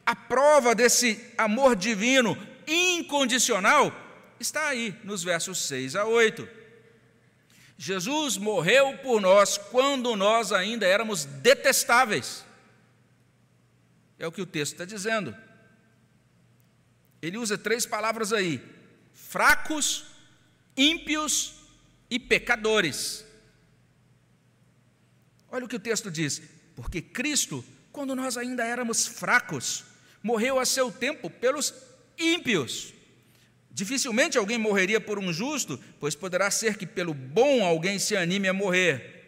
A 0.05 0.15
prova 0.15 0.75
desse 0.75 1.33
amor 1.37 1.75
divino 1.75 2.37
incondicional 2.67 3.93
está 4.39 4.67
aí 4.67 4.93
nos 5.03 5.23
versos 5.23 5.59
6 5.67 5.95
a 5.95 6.05
8. 6.05 6.60
Jesus 7.83 8.37
morreu 8.37 8.95
por 8.99 9.19
nós 9.19 9.57
quando 9.57 10.15
nós 10.15 10.51
ainda 10.51 10.85
éramos 10.85 11.25
detestáveis. 11.25 12.45
É 14.19 14.27
o 14.27 14.31
que 14.31 14.43
o 14.43 14.45
texto 14.45 14.73
está 14.73 14.85
dizendo. 14.85 15.35
Ele 17.19 17.39
usa 17.39 17.57
três 17.57 17.83
palavras 17.83 18.31
aí: 18.31 18.63
fracos, 19.15 20.05
ímpios 20.77 21.55
e 22.07 22.19
pecadores. 22.19 23.25
Olha 25.49 25.65
o 25.65 25.67
que 25.67 25.77
o 25.77 25.79
texto 25.79 26.11
diz: 26.11 26.39
porque 26.75 27.01
Cristo, 27.01 27.65
quando 27.91 28.15
nós 28.15 28.37
ainda 28.37 28.63
éramos 28.63 29.07
fracos, 29.07 29.85
morreu 30.21 30.59
a 30.59 30.65
seu 30.65 30.91
tempo 30.91 31.31
pelos 31.31 31.73
ímpios. 32.15 32.93
Dificilmente 33.73 34.37
alguém 34.37 34.57
morreria 34.57 34.99
por 34.99 35.17
um 35.17 35.31
justo, 35.31 35.79
pois 35.99 36.13
poderá 36.13 36.51
ser 36.51 36.77
que 36.77 36.85
pelo 36.85 37.13
bom 37.13 37.65
alguém 37.65 37.97
se 37.97 38.15
anime 38.15 38.47
a 38.47 38.53
morrer. 38.53 39.21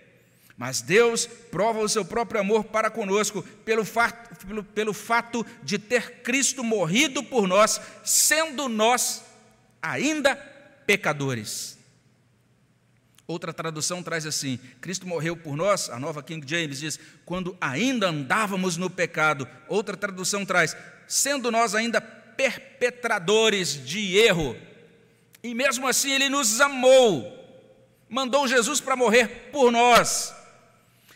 Mas 0.57 0.81
Deus 0.81 1.25
prova 1.25 1.79
o 1.79 1.89
seu 1.89 2.05
próprio 2.05 2.41
amor 2.41 2.65
para 2.65 2.89
conosco 2.89 3.41
pelo 3.65 3.83
fato, 3.83 4.45
pelo, 4.45 4.63
pelo 4.63 4.93
fato 4.93 5.45
de 5.63 5.79
ter 5.79 6.21
Cristo 6.21 6.63
morrido 6.63 7.23
por 7.23 7.47
nós, 7.47 7.81
sendo 8.03 8.69
nós 8.69 9.23
ainda 9.81 10.35
pecadores. 10.85 11.77
Outra 13.25 13.53
tradução 13.53 14.03
traz 14.03 14.25
assim: 14.25 14.59
Cristo 14.79 15.07
morreu 15.07 15.35
por 15.35 15.55
nós, 15.55 15.89
a 15.89 15.97
nova 15.97 16.21
King 16.21 16.45
James 16.47 16.79
diz, 16.79 16.99
quando 17.25 17.57
ainda 17.59 18.09
andávamos 18.09 18.77
no 18.77 18.89
pecado. 18.89 19.47
Outra 19.67 19.97
tradução 19.97 20.45
traz, 20.45 20.75
sendo 21.07 21.49
nós 21.49 21.73
ainda 21.73 22.22
perpetradores 22.35 23.85
de 23.85 24.17
erro. 24.17 24.55
E 25.43 25.53
mesmo 25.53 25.87
assim 25.87 26.11
ele 26.11 26.29
nos 26.29 26.61
amou, 26.61 27.39
mandou 28.09 28.47
Jesus 28.47 28.79
para 28.79 28.95
morrer 28.95 29.49
por 29.51 29.71
nós. 29.71 30.33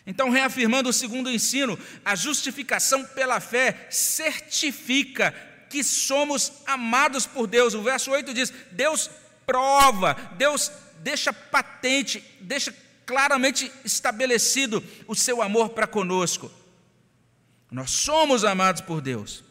Então, 0.06 0.30
reafirmando 0.30 0.90
o 0.90 0.94
segundo 0.94 1.30
ensino, 1.30 1.78
a 2.04 2.16
justificação 2.16 3.04
pela 3.04 3.42
fé 3.42 3.88
certifica 3.90 5.34
que 5.70 5.84
somos 5.84 6.54
amados 6.66 7.26
por 7.26 7.46
Deus. 7.46 7.74
O 7.74 7.84
verso 7.84 8.12
8 8.12 8.34
diz: 8.34 8.54
Deus 8.72 9.10
prova, 9.46 10.14
Deus 10.38 10.72
deixa 11.00 11.32
patente, 11.34 12.24
deixa 12.40 12.74
claramente 13.06 13.72
estabelecido 13.84 14.84
o 15.08 15.16
seu 15.16 15.42
amor 15.42 15.70
para 15.70 15.88
conosco. 15.88 16.52
Nós 17.72 17.92
somos 17.92 18.44
amados 18.44 18.82
por 18.82 19.02
Deus. 19.02 19.44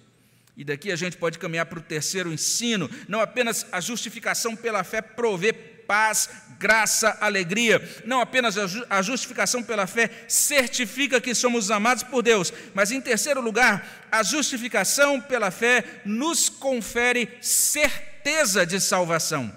E 0.57 0.65
daqui 0.65 0.91
a 0.91 0.97
gente 0.97 1.19
pode 1.19 1.39
caminhar 1.39 1.67
para 1.67 1.79
o 1.79 1.83
terceiro 1.83 2.33
ensino, 2.33 2.91
não 3.07 3.21
apenas 3.21 3.67
a 3.71 3.81
justificação 3.81 4.57
pela 4.57 4.83
fé 4.83 5.03
provê 5.03 5.53
paz, 5.53 6.29
graça, 6.59 7.17
alegria. 7.21 7.81
Não 8.05 8.21
apenas 8.21 8.57
a 8.91 9.03
justificação 9.03 9.63
pela 9.63 9.87
fé 9.87 10.11
certifica 10.29 11.21
que 11.21 11.35
somos 11.35 11.71
amados 11.71 12.03
por 12.03 12.23
Deus, 12.23 12.53
mas 12.75 12.91
em 12.91 13.01
terceiro 13.01 13.41
lugar, 13.41 14.07
a 14.11 14.23
justificação 14.23 15.21
pela 15.21 15.51
fé 15.51 15.85
nos 16.05 16.49
confere 16.49 17.29
certeza 17.41 18.67
de 18.67 18.81
salvação. 18.81 19.55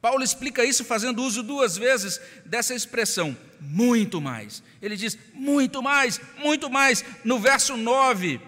Paulo 0.00 0.24
explica 0.24 0.64
isso 0.64 0.82
fazendo 0.82 1.22
uso 1.22 1.42
duas 1.42 1.76
vezes 1.76 2.18
dessa 2.46 2.74
expressão, 2.74 3.36
muito 3.60 4.18
mais. 4.18 4.62
Ele 4.80 4.96
diz 4.96 5.18
muito 5.34 5.82
mais, 5.82 6.18
muito 6.38 6.70
mais. 6.70 7.04
No 7.22 7.38
verso 7.38 7.76
9, 7.76 8.40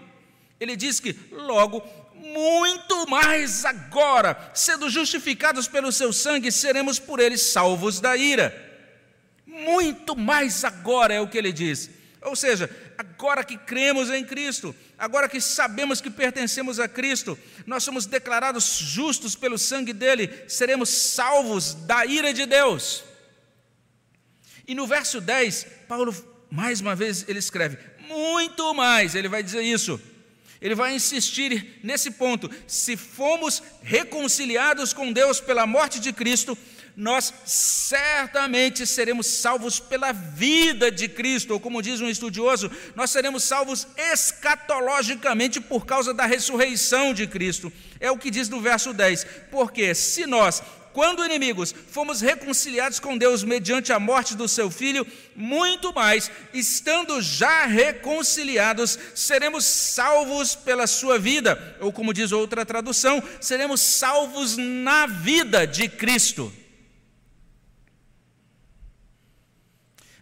ele 0.62 0.77
diz 0.77 1.01
que 1.01 1.16
logo 1.33 1.83
muito 2.14 3.09
mais 3.09 3.64
agora, 3.64 4.53
sendo 4.55 4.88
justificados 4.88 5.66
pelo 5.66 5.90
seu 5.90 6.12
sangue, 6.12 6.53
seremos 6.53 7.01
por 7.01 7.18
ele 7.18 7.37
salvos 7.37 7.98
da 7.98 8.16
ira. 8.16 8.70
Muito 9.44 10.16
mais 10.16 10.64
agora 10.64 11.12
é 11.12 11.20
o 11.20 11.27
que 11.27 11.37
ele 11.37 11.53
diz. 11.53 11.90
Ou 12.22 12.37
seja, 12.37 12.70
agora 12.96 13.42
que 13.42 13.59
cremos 13.59 14.09
em 14.09 14.25
Cristo, 14.25 14.72
agora 14.96 15.29
que 15.29 15.40
sabemos 15.40 16.01
que 16.01 16.09
pertencemos 16.09 16.79
a 16.79 16.87
Cristo, 16.87 17.37
nós 17.66 17.83
somos 17.83 18.07
declarados 18.07 18.79
justos 18.79 19.35
pelo 19.35 19.59
sangue 19.59 19.92
dele, 19.92 20.31
seremos 20.46 20.88
salvos 20.88 21.75
da 21.75 22.07
ira 22.07 22.33
de 22.33 22.46
Deus. 22.46 23.03
E 24.64 24.77
no 24.77 24.87
verso 24.87 25.20
10, 25.20 25.66
Paulo, 25.88 26.14
mais 26.48 26.81
uma 26.81 26.94
vez, 26.94 27.25
ele 27.29 27.40
escreve: 27.40 27.77
muito 28.07 28.72
mais, 28.72 29.16
ele 29.16 29.29
vai 29.29 29.42
dizer 29.42 29.62
isso 29.62 30.01
ele 30.62 30.77
vai 30.77 30.94
insistir 30.94 31.81
nesse 31.83 32.12
ponto. 32.12 32.48
Se 32.66 32.96
fomos 32.96 33.62
reconciliados 33.83 34.92
com 34.92 35.12
Deus 35.12 35.40
pela 35.40 35.66
morte 35.66 35.98
de 35.98 36.12
Cristo, 36.12 36.57
nós 36.96 37.33
certamente 37.44 38.87
seremos 38.87 39.27
salvos 39.27 39.81
pela 39.81 40.12
vida 40.12 40.90
de 40.90 41.09
Cristo, 41.09 41.55
ou 41.55 41.61
como 41.61 41.83
diz 41.83 42.01
um 42.01 42.09
estudioso, 42.09 42.70
nós 42.94 43.11
seremos 43.11 43.42
salvos 43.42 43.87
escatologicamente 43.96 45.61
por 45.61 45.87
causa 45.87 46.12
da 46.12 46.27
ressurreição 46.27 47.14
de 47.14 47.27
Cristo. 47.27 47.72
É 47.98 48.11
o 48.11 48.18
que 48.18 48.31
diz 48.31 48.48
no 48.48 48.61
verso 48.61 48.92
10. 48.92 49.27
Porque 49.51 49.94
se 49.94 50.27
nós 50.27 50.62
quando 50.93 51.25
inimigos, 51.25 51.73
fomos 51.73 52.21
reconciliados 52.21 53.01
com 53.01 53.17
Deus 53.17 53.43
mediante 53.43 53.93
a 53.93 53.99
morte 53.99 54.37
do 54.37 54.47
seu 54.47 54.71
filho, 54.71 55.07
muito 55.35 55.93
mais, 55.93 56.31
estando 56.53 57.21
já 57.21 57.67
reconciliados, 57.67 58.99
seremos 59.15 59.65
salvos 59.65 60.55
pela 60.55 60.87
sua 60.87 61.19
vida, 61.19 61.77
ou 61.81 61.93
como 61.93 62.13
diz 62.13 62.33
outra 62.33 62.65
tradução, 62.65 63.23
seremos 63.41 63.81
salvos 63.81 64.57
na 64.57 65.07
vida 65.07 65.67
de 65.67 65.89
Cristo. 65.89 66.53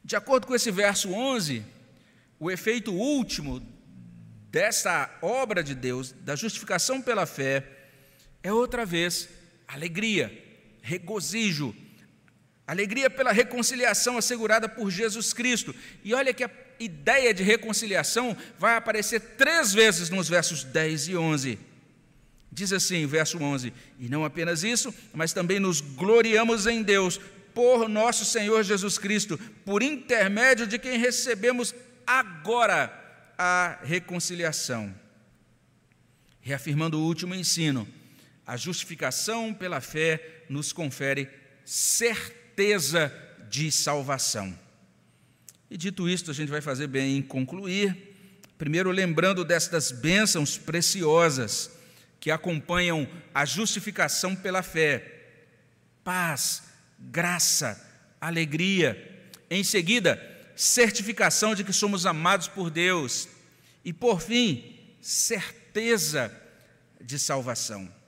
De 0.05 0.17
acordo 0.17 0.47
com 0.47 0.55
esse 0.55 0.71
verso 0.71 1.13
11, 1.13 1.65
o 2.39 2.51
efeito 2.51 2.93
último 2.93 3.61
dessa 4.51 5.11
obra 5.23 5.63
de 5.63 5.75
Deus, 5.75 6.13
da 6.13 6.35
justificação 6.35 7.01
pela 7.01 7.27
fé, 7.27 7.65
é 8.43 8.53
outra 8.53 8.85
vez 8.85 9.29
alegria 9.69 10.50
regozijo, 10.83 11.75
alegria 12.67 13.11
pela 13.11 13.33
reconciliação 13.33 14.17
assegurada 14.17 14.69
por 14.69 14.91
Jesus 14.91 15.33
Cristo. 15.33 15.75
E 16.05 16.15
olha 16.15 16.33
que 16.33 16.45
a 16.45 16.51
ideia 16.79 17.35
de 17.35 17.43
reconciliação 17.43 18.37
vai 18.59 18.77
aparecer 18.77 19.21
três 19.37 19.73
vezes 19.73 20.11
nos 20.11 20.29
versos 20.29 20.65
10 20.65 21.09
e 21.09 21.17
11. 21.17 21.59
Diz 22.53 22.73
assim, 22.73 23.07
verso 23.07 23.39
11: 23.39 23.73
E 23.99 24.09
não 24.09 24.25
apenas 24.25 24.65
isso, 24.65 24.95
mas 25.13 25.33
também 25.33 25.61
nos 25.61 25.81
gloriamos 25.81 26.67
em 26.67 26.83
Deus 26.83 27.21
por 27.55 27.89
nosso 27.89 28.25
Senhor 28.25 28.63
Jesus 28.63 28.99
Cristo, 28.99 29.39
por 29.65 29.83
intermédio 29.83 30.67
de 30.67 30.79
quem 30.79 30.99
recebemos 30.99 31.75
agora 32.07 32.93
a 33.39 33.79
reconciliação. 33.83 34.95
Reafirmando 36.41 36.99
o 36.99 37.05
último 37.05 37.35
ensino, 37.35 37.87
a 38.47 38.57
justificação 38.57 39.55
pela 39.55 39.81
fé 39.81 40.45
nos 40.49 40.73
confere 40.73 41.29
certeza 41.65 43.13
de 43.49 43.71
salvação. 43.71 44.59
E 45.71 45.77
dito 45.77 46.09
isto, 46.09 46.31
a 46.31 46.35
gente 46.35 46.51
vai 46.51 46.61
fazer 46.61 46.89
bem 46.89 47.17
em 47.17 47.23
concluir, 47.23 47.97
primeiro 48.59 48.91
lembrando 48.91 49.45
destas 49.45 49.93
bênçãos 49.93 50.59
preciosas 50.59 51.71
que 52.19 52.31
acompanham 52.31 53.09
a 53.35 53.45
justificação 53.45 54.35
pela 54.35 54.63
fé: 54.63 55.31
paz, 56.03 56.65
graça, 56.99 57.81
alegria. 58.21 59.09
Em 59.49 59.65
seguida, 59.65 60.21
certificação 60.55 61.55
de 61.55 61.65
que 61.65 61.73
somos 61.73 62.05
amados 62.05 62.49
por 62.49 62.71
Deus. 62.71 63.29
E 63.85 63.93
por 63.93 64.21
fim, 64.21 64.79
certeza 65.01 66.31
de 67.01 67.19
salvação. 67.19 68.00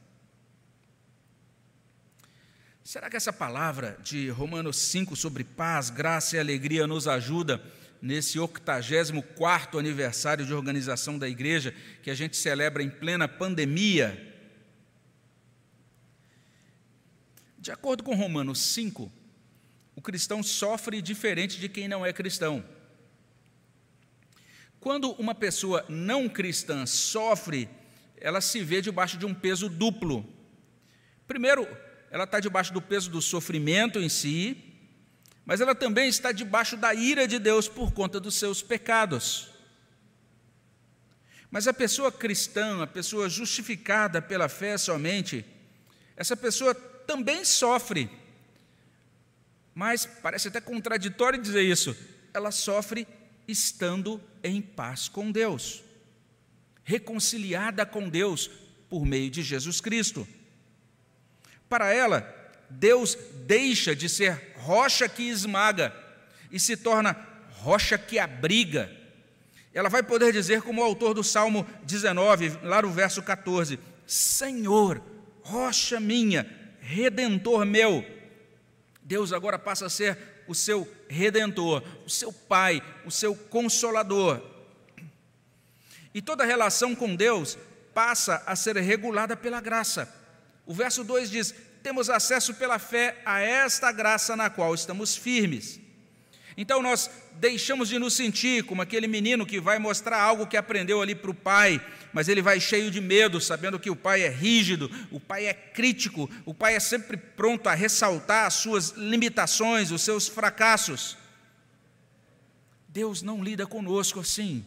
Será 2.92 3.09
que 3.09 3.16
essa 3.16 3.33
palavra 3.33 3.98
de 4.05 4.28
Romanos 4.28 4.76
5 4.76 5.16
sobre 5.16 5.44
paz, 5.44 5.88
graça 5.88 6.37
e 6.37 6.38
alegria 6.38 6.87
nos 6.87 7.09
ajuda 7.09 7.59
nesse 8.02 8.38
84 8.38 9.78
aniversário 9.78 10.44
de 10.44 10.52
organização 10.52 11.18
da 11.18 11.26
igreja 11.26 11.74
que 12.02 12.11
a 12.11 12.14
gente 12.14 12.37
celebra 12.37 12.83
em 12.83 12.90
plena 12.90 13.26
pandemia? 13.26 14.37
De 17.59 17.72
acordo 17.72 18.02
com 18.02 18.14
Romanos 18.14 18.59
5, 18.61 19.11
o 19.96 20.02
cristão 20.02 20.42
sofre 20.42 21.00
diferente 21.00 21.59
de 21.59 21.70
quem 21.70 21.88
não 21.88 22.05
é 22.05 22.12
cristão. 22.12 22.62
Quando 24.78 25.12
uma 25.12 25.35
pessoa 25.35 25.83
não 25.88 26.28
cristã 26.28 26.85
sofre, 26.85 27.70
ela 28.18 28.42
se 28.42 28.62
vê 28.62 28.83
debaixo 28.83 29.16
de 29.16 29.24
um 29.24 29.33
peso 29.33 29.70
duplo. 29.70 30.28
Primeiro, 31.26 31.66
ela 32.12 32.25
está 32.25 32.38
debaixo 32.38 32.75
do 32.75 32.83
peso 32.83 33.11
do 33.11 33.22
sofrimento 33.22 33.98
em 33.98 34.07
si, 34.07 34.55
mas 35.46 35.62
ela 35.62 35.75
também 35.75 36.11
está 36.11 36.31
debaixo 36.31 36.77
da 36.77 36.92
ira 36.92 37.27
de 37.27 37.38
Deus 37.38 37.68
por 37.68 37.90
conta 37.92 38.20
dos 38.20 38.35
seus 38.35 38.61
pecados. 38.61 39.48
Mas 41.51 41.66
a 41.66 41.72
pessoa 41.72 42.12
cristã, 42.12 42.83
a 42.83 42.87
pessoa 42.87 43.31
justificada 43.31 44.20
pela 44.20 44.46
fé 44.46 44.77
somente, 44.77 45.42
essa 46.14 46.37
pessoa 46.37 46.75
também 46.75 47.46
sofre. 47.46 48.11
Mas 49.75 50.05
parece 50.05 50.48
até 50.48 50.61
contraditório 50.61 51.40
dizer 51.40 51.62
isso. 51.62 51.96
Ela 52.35 52.51
sofre 52.51 53.09
estando 53.48 54.22
em 54.44 54.61
paz 54.61 55.09
com 55.09 55.33
Deus, 55.33 55.83
reconciliada 56.85 57.87
com 57.87 58.07
Deus 58.07 58.51
por 58.90 59.07
meio 59.07 59.31
de 59.31 59.42
Jesus 59.42 59.81
Cristo. 59.81 60.29
Para 61.72 61.90
ela, 61.90 62.30
Deus 62.68 63.16
deixa 63.46 63.96
de 63.96 64.06
ser 64.06 64.52
rocha 64.56 65.08
que 65.08 65.22
esmaga 65.22 65.90
e 66.50 66.61
se 66.61 66.76
torna 66.76 67.16
rocha 67.48 67.96
que 67.96 68.18
abriga. 68.18 68.94
Ela 69.72 69.88
vai 69.88 70.02
poder 70.02 70.35
dizer, 70.35 70.61
como 70.61 70.82
o 70.82 70.85
autor 70.85 71.14
do 71.14 71.24
Salmo 71.24 71.66
19, 71.85 72.58
lá 72.62 72.82
no 72.82 72.90
verso 72.90 73.22
14: 73.22 73.80
Senhor, 74.06 75.02
rocha 75.40 75.98
minha, 75.98 76.46
redentor 76.78 77.64
meu. 77.64 78.04
Deus 79.02 79.32
agora 79.32 79.58
passa 79.58 79.87
a 79.87 79.88
ser 79.88 80.18
o 80.46 80.54
seu 80.54 80.87
redentor, 81.08 81.82
o 82.04 82.11
seu 82.11 82.35
pai, 82.35 82.82
o 83.06 83.11
seu 83.11 83.35
consolador. 83.35 84.42
E 86.12 86.20
toda 86.20 86.44
relação 86.44 86.94
com 86.94 87.16
Deus 87.16 87.56
passa 87.94 88.42
a 88.44 88.54
ser 88.54 88.76
regulada 88.76 89.35
pela 89.35 89.58
graça. 89.58 90.20
O 90.66 90.75
verso 90.75 91.03
2 91.05 91.31
diz: 91.31 91.55
Temos 91.83 92.09
acesso 92.09 92.55
pela 92.55 92.79
fé 92.79 93.20
a 93.25 93.40
esta 93.40 93.90
graça 93.90 94.37
na 94.37 94.48
qual 94.48 94.75
estamos 94.75 95.16
firmes. 95.16 95.81
Então 96.57 96.83
nós 96.83 97.11
deixamos 97.35 97.88
de 97.88 97.98
nos 97.98 98.14
sentir 98.14 98.64
como 98.64 98.83
aquele 98.83 99.07
menino 99.07 99.46
que 99.46 99.61
vai 99.61 99.79
mostrar 99.79 100.20
algo 100.20 100.46
que 100.46 100.57
aprendeu 100.57 101.01
ali 101.01 101.14
para 101.14 101.31
o 101.31 101.35
pai, 101.35 101.85
mas 102.12 102.29
ele 102.29 102.42
vai 102.42 102.61
cheio 102.61 102.90
de 102.90 103.01
medo, 103.01 103.40
sabendo 103.40 103.81
que 103.81 103.90
o 103.90 103.96
pai 103.96 104.22
é 104.22 104.29
rígido, 104.29 104.90
o 105.11 105.18
pai 105.18 105.46
é 105.46 105.55
crítico, 105.55 106.31
o 106.44 106.53
pai 106.53 106.77
é 106.77 106.81
sempre 106.81 107.16
pronto 107.16 107.68
a 107.68 107.75
ressaltar 107.75 108.46
as 108.46 108.55
suas 108.55 108.90
limitações, 108.90 109.90
os 109.90 110.03
seus 110.03 110.29
fracassos. 110.29 111.16
Deus 112.88 113.22
não 113.22 113.42
lida 113.42 113.66
conosco 113.66 114.20
assim. 114.20 114.62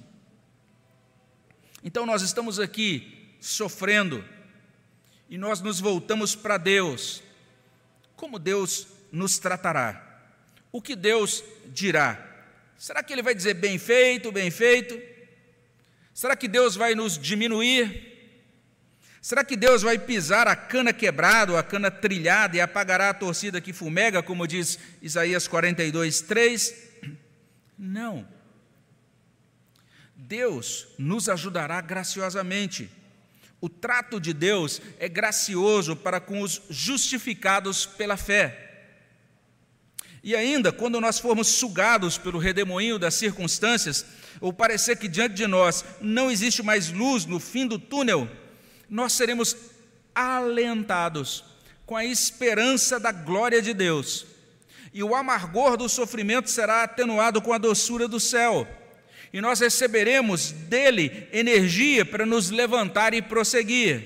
Então 1.84 2.06
nós 2.06 2.24
estamos 2.24 2.60
aqui 2.60 3.38
sofrendo 3.40 4.26
e 5.30 5.38
nós 5.38 5.62
nos 5.62 5.80
voltamos 5.80 6.36
para 6.36 6.58
Deus. 6.58 7.24
Como 8.16 8.40
Deus 8.40 8.88
nos 9.12 9.38
tratará? 9.38 10.02
O 10.72 10.82
que 10.82 10.96
Deus 10.96 11.44
dirá? 11.68 12.24
Será 12.78 13.02
que 13.02 13.14
Ele 13.14 13.22
vai 13.22 13.34
dizer 13.34 13.56
bem 13.56 13.78
feito, 13.78 14.32
bem 14.32 14.52
feito? 14.52 15.00
Será 16.14 16.36
que 16.36 16.48
Deus 16.48 16.76
vai 16.76 16.96
nos 16.96 17.18
diminuir? 17.18 18.14
Será 19.22 19.44
que 19.44 19.56
Deus 19.56 19.82
vai 19.82 19.98
pisar 19.98 20.48
a 20.48 20.56
cana 20.56 20.94
quebrada, 20.94 21.58
a 21.58 21.64
cana 21.64 21.90
trilhada 21.90 22.58
e 22.58 22.62
apagará 22.62 23.10
a 23.10 23.14
torcida 23.14 23.60
que 23.60 23.74
fumega, 23.74 24.22
como 24.22 24.48
diz 24.48 24.78
Isaías 25.02 25.48
42, 25.48 26.22
3? 26.22 26.76
Não. 27.78 28.28
Deus 30.16 30.88
nos 30.98 31.28
ajudará 31.28 31.82
graciosamente. 31.82 32.90
O 33.66 33.70
trato 33.70 34.20
de 34.20 34.32
Deus 34.32 34.80
é 35.00 35.10
gracioso 35.10 35.96
para 35.96 36.20
com 36.20 36.42
os 36.42 36.62
justificados 36.70 37.84
pela 37.84 38.16
fé. 38.16 38.92
E 40.24 40.36
ainda, 40.36 40.72
quando 40.72 41.02
nós 41.02 41.18
formos 41.18 41.48
sugados 41.48 42.16
pelo 42.16 42.38
redemoinho 42.38 43.00
das 43.00 43.16
circunstâncias, 43.16 44.06
ou 44.40 44.54
parecer 44.54 44.98
que 44.98 45.08
diante 45.08 45.34
de 45.34 45.48
nós 45.48 45.84
não 46.00 46.30
existe 46.30 46.62
mais 46.62 46.92
luz 46.92 47.26
no 47.26 47.40
fim 47.40 47.66
do 47.66 47.80
túnel, 47.80 48.30
nós 48.88 49.14
seremos 49.14 49.58
alentados 50.14 51.44
com 51.88 51.98
a 51.98 52.06
esperança 52.06 53.00
da 53.00 53.12
glória 53.12 53.64
de 53.64 53.74
Deus. 53.74 54.28
E 54.94 55.02
o 55.02 55.16
amargor 55.16 55.76
do 55.76 55.90
sofrimento 55.90 56.52
será 56.52 56.84
atenuado 56.84 57.42
com 57.42 57.52
a 57.52 57.58
doçura 57.58 58.08
do 58.08 58.20
céu 58.20 58.68
e 59.36 59.42
nós 59.42 59.60
receberemos 59.60 60.52
dele 60.54 61.28
energia 61.34 62.06
para 62.06 62.26
nos 62.26 62.50
levantar 62.52 63.14
e 63.14 63.22
prosseguir. 63.22 64.02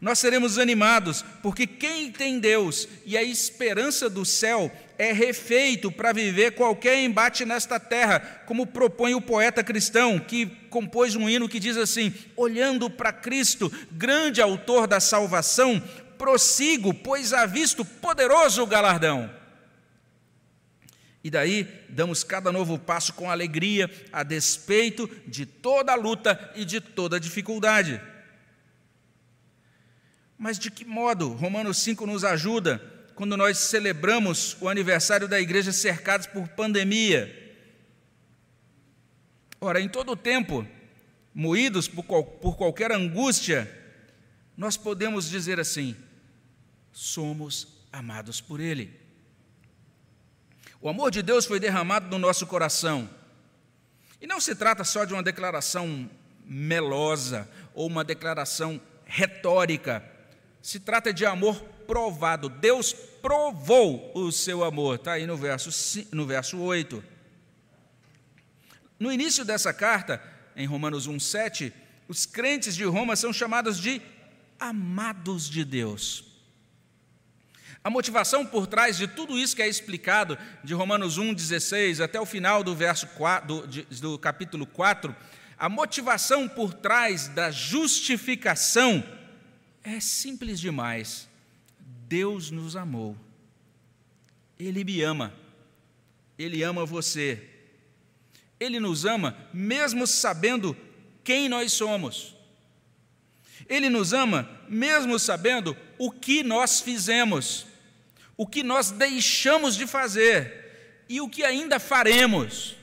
Nós 0.00 0.18
seremos 0.18 0.58
animados, 0.58 1.22
porque 1.42 1.66
quem 1.66 2.10
tem 2.10 2.38
Deus 2.38 2.88
e 3.04 3.14
a 3.14 3.22
esperança 3.22 4.08
do 4.08 4.24
céu 4.24 4.72
é 4.96 5.12
refeito 5.12 5.92
para 5.92 6.14
viver 6.14 6.52
qualquer 6.52 6.98
embate 6.98 7.44
nesta 7.44 7.78
terra, 7.78 8.20
como 8.46 8.66
propõe 8.66 9.14
o 9.14 9.20
poeta 9.20 9.62
cristão 9.62 10.18
que 10.18 10.46
compôs 10.70 11.14
um 11.14 11.28
hino 11.28 11.46
que 11.46 11.60
diz 11.60 11.76
assim: 11.76 12.14
Olhando 12.34 12.88
para 12.88 13.12
Cristo, 13.12 13.70
grande 13.92 14.40
autor 14.40 14.86
da 14.86 14.98
salvação, 14.98 15.78
prossigo, 16.16 16.94
pois 16.94 17.34
há 17.34 17.44
visto 17.44 17.84
poderoso 17.84 18.66
galardão. 18.66 19.43
E 21.24 21.30
daí 21.30 21.66
damos 21.88 22.22
cada 22.22 22.52
novo 22.52 22.78
passo 22.78 23.14
com 23.14 23.30
alegria, 23.30 23.90
a 24.12 24.22
despeito 24.22 25.10
de 25.26 25.46
toda 25.46 25.92
a 25.92 25.96
luta 25.96 26.52
e 26.54 26.66
de 26.66 26.82
toda 26.82 27.16
a 27.16 27.18
dificuldade. 27.18 27.98
Mas 30.36 30.58
de 30.58 30.70
que 30.70 30.84
modo 30.84 31.30
Romanos 31.30 31.78
5 31.78 32.06
nos 32.06 32.24
ajuda 32.24 32.78
quando 33.14 33.38
nós 33.38 33.56
celebramos 33.56 34.54
o 34.60 34.68
aniversário 34.68 35.26
da 35.26 35.40
igreja 35.40 35.72
cercados 35.72 36.26
por 36.26 36.46
pandemia? 36.48 37.42
Ora, 39.58 39.80
em 39.80 39.88
todo 39.88 40.12
o 40.12 40.16
tempo, 40.16 40.66
moídos 41.32 41.88
por, 41.88 42.04
qual, 42.04 42.22
por 42.22 42.58
qualquer 42.58 42.92
angústia, 42.92 43.66
nós 44.54 44.76
podemos 44.76 45.30
dizer 45.30 45.58
assim: 45.58 45.96
somos 46.92 47.82
amados 47.90 48.42
por 48.42 48.60
Ele. 48.60 49.03
O 50.84 50.88
amor 50.90 51.10
de 51.10 51.22
Deus 51.22 51.46
foi 51.46 51.58
derramado 51.58 52.10
no 52.10 52.18
nosso 52.18 52.46
coração. 52.46 53.08
E 54.20 54.26
não 54.26 54.38
se 54.38 54.54
trata 54.54 54.84
só 54.84 55.06
de 55.06 55.14
uma 55.14 55.22
declaração 55.22 56.10
melosa 56.44 57.48
ou 57.72 57.86
uma 57.86 58.04
declaração 58.04 58.78
retórica. 59.06 60.04
Se 60.60 60.78
trata 60.78 61.10
de 61.10 61.24
amor 61.24 61.58
provado. 61.86 62.50
Deus 62.50 62.92
provou 62.92 64.12
o 64.14 64.30
seu 64.30 64.62
amor. 64.62 64.96
Está 64.96 65.12
aí 65.12 65.26
no 65.26 65.38
verso, 65.38 65.70
no 66.12 66.26
verso 66.26 66.58
8. 66.58 67.02
No 69.00 69.10
início 69.10 69.42
dessa 69.42 69.72
carta, 69.72 70.22
em 70.54 70.66
Romanos 70.66 71.08
1,7, 71.08 71.72
os 72.06 72.26
crentes 72.26 72.76
de 72.76 72.84
Roma 72.84 73.16
são 73.16 73.32
chamados 73.32 73.80
de 73.80 74.02
amados 74.60 75.48
de 75.48 75.64
Deus. 75.64 76.33
A 77.84 77.90
motivação 77.90 78.46
por 78.46 78.66
trás 78.66 78.96
de 78.96 79.06
tudo 79.06 79.38
isso 79.38 79.54
que 79.54 79.60
é 79.60 79.68
explicado 79.68 80.38
de 80.64 80.72
Romanos 80.72 81.18
1,16 81.18 82.02
até 82.02 82.18
o 82.18 82.24
final 82.24 82.64
do, 82.64 82.74
verso 82.74 83.06
4, 83.08 83.46
do, 83.46 83.84
do 84.00 84.18
capítulo 84.18 84.64
4, 84.64 85.14
a 85.58 85.68
motivação 85.68 86.48
por 86.48 86.72
trás 86.72 87.28
da 87.28 87.50
justificação 87.50 89.04
é 89.82 90.00
simples 90.00 90.58
demais. 90.58 91.28
Deus 92.08 92.50
nos 92.50 92.74
amou. 92.74 93.18
Ele 94.58 94.82
me 94.82 95.02
ama. 95.02 95.34
Ele 96.38 96.62
ama 96.62 96.86
você. 96.86 97.50
Ele 98.58 98.80
nos 98.80 99.04
ama 99.04 99.36
mesmo 99.52 100.06
sabendo 100.06 100.74
quem 101.22 101.50
nós 101.50 101.72
somos. 101.72 102.34
Ele 103.68 103.90
nos 103.90 104.14
ama 104.14 104.48
mesmo 104.70 105.18
sabendo 105.18 105.76
o 105.98 106.10
que 106.10 106.42
nós 106.42 106.80
fizemos 106.80 107.73
o 108.36 108.46
que 108.46 108.62
nós 108.62 108.90
deixamos 108.90 109.76
de 109.76 109.86
fazer 109.86 111.04
e 111.08 111.20
o 111.20 111.28
que 111.28 111.44
ainda 111.44 111.78
faremos. 111.78 112.76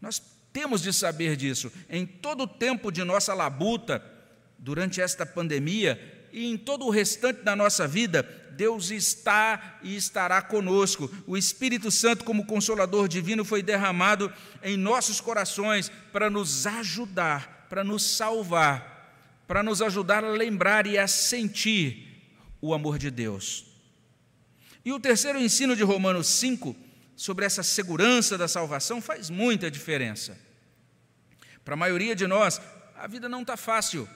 Nós 0.00 0.22
temos 0.52 0.82
de 0.82 0.92
saber 0.92 1.36
disso. 1.36 1.72
Em 1.88 2.06
todo 2.06 2.44
o 2.44 2.48
tempo 2.48 2.92
de 2.92 3.02
nossa 3.02 3.34
labuta, 3.34 4.02
durante 4.58 5.00
esta 5.00 5.26
pandemia, 5.26 6.28
e 6.32 6.46
em 6.46 6.56
todo 6.56 6.84
o 6.84 6.90
restante 6.90 7.42
da 7.42 7.56
nossa 7.56 7.88
vida, 7.88 8.22
Deus 8.52 8.90
está 8.90 9.78
e 9.82 9.96
estará 9.96 10.40
conosco. 10.40 11.10
O 11.26 11.36
Espírito 11.36 11.90
Santo, 11.90 12.24
como 12.24 12.46
consolador 12.46 13.08
divino, 13.08 13.44
foi 13.44 13.62
derramado 13.62 14.32
em 14.62 14.76
nossos 14.76 15.20
corações 15.20 15.90
para 16.12 16.30
nos 16.30 16.66
ajudar, 16.66 17.66
para 17.68 17.82
nos 17.82 18.16
salvar, 18.16 19.12
para 19.46 19.62
nos 19.62 19.82
ajudar 19.82 20.24
a 20.24 20.30
lembrar 20.30 20.86
e 20.86 20.98
a 20.98 21.06
sentir 21.06 22.05
o 22.60 22.74
amor 22.74 22.98
de 22.98 23.10
Deus. 23.10 23.66
E 24.84 24.92
o 24.92 25.00
terceiro 25.00 25.38
ensino 25.38 25.74
de 25.74 25.82
Romanos 25.82 26.26
5, 26.28 26.76
sobre 27.16 27.44
essa 27.44 27.62
segurança 27.62 28.38
da 28.38 28.46
salvação, 28.46 29.00
faz 29.00 29.30
muita 29.30 29.70
diferença. 29.70 30.38
Para 31.64 31.74
a 31.74 31.76
maioria 31.76 32.14
de 32.14 32.26
nós, 32.26 32.60
a 32.94 33.06
vida 33.06 33.28
não 33.28 33.42
está 33.42 33.56
fácil. 33.56 34.08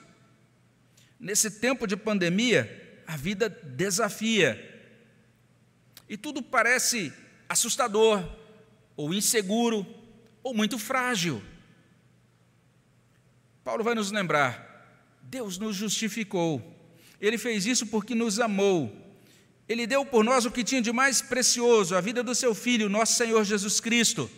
Nesse 1.19 1.51
tempo 1.51 1.85
de 1.85 1.97
pandemia, 1.97 3.03
a 3.05 3.17
vida 3.17 3.49
desafia. 3.49 4.69
E 6.07 6.15
tudo 6.15 6.41
parece 6.41 7.13
assustador, 7.49 8.23
ou 8.95 9.13
inseguro, 9.13 9.85
ou 10.41 10.53
muito 10.53 10.79
frágil. 10.79 11.43
Paulo 13.63 13.83
vai 13.83 13.95
nos 13.95 14.11
lembrar: 14.11 15.19
Deus 15.23 15.57
nos 15.57 15.75
justificou. 15.75 16.80
Ele 17.21 17.37
fez 17.37 17.65
isso 17.65 17.85
porque 17.85 18.15
nos 18.15 18.39
amou. 18.39 18.91
Ele 19.69 19.85
deu 19.85 20.03
por 20.05 20.23
nós 20.23 20.43
o 20.45 20.51
que 20.51 20.63
tinha 20.63 20.81
de 20.81 20.91
mais 20.91 21.21
precioso, 21.21 21.95
a 21.95 22.01
vida 22.01 22.23
do 22.23 22.33
seu 22.33 22.53
Filho, 22.55 22.89
nosso 22.89 23.13
Senhor 23.13 23.43
Jesus 23.45 23.79
Cristo. 23.79 24.29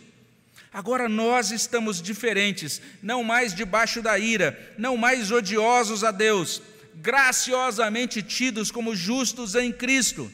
Agora 0.72 1.08
nós 1.08 1.50
estamos 1.50 2.02
diferentes, 2.02 2.80
não 3.02 3.24
mais 3.24 3.54
debaixo 3.54 4.02
da 4.02 4.18
ira, 4.18 4.74
não 4.76 4.96
mais 4.96 5.30
odiosos 5.30 6.04
a 6.04 6.10
Deus, 6.10 6.60
graciosamente 6.96 8.22
tidos 8.22 8.70
como 8.70 8.94
justos 8.94 9.54
em 9.54 9.72
Cristo. 9.72 10.30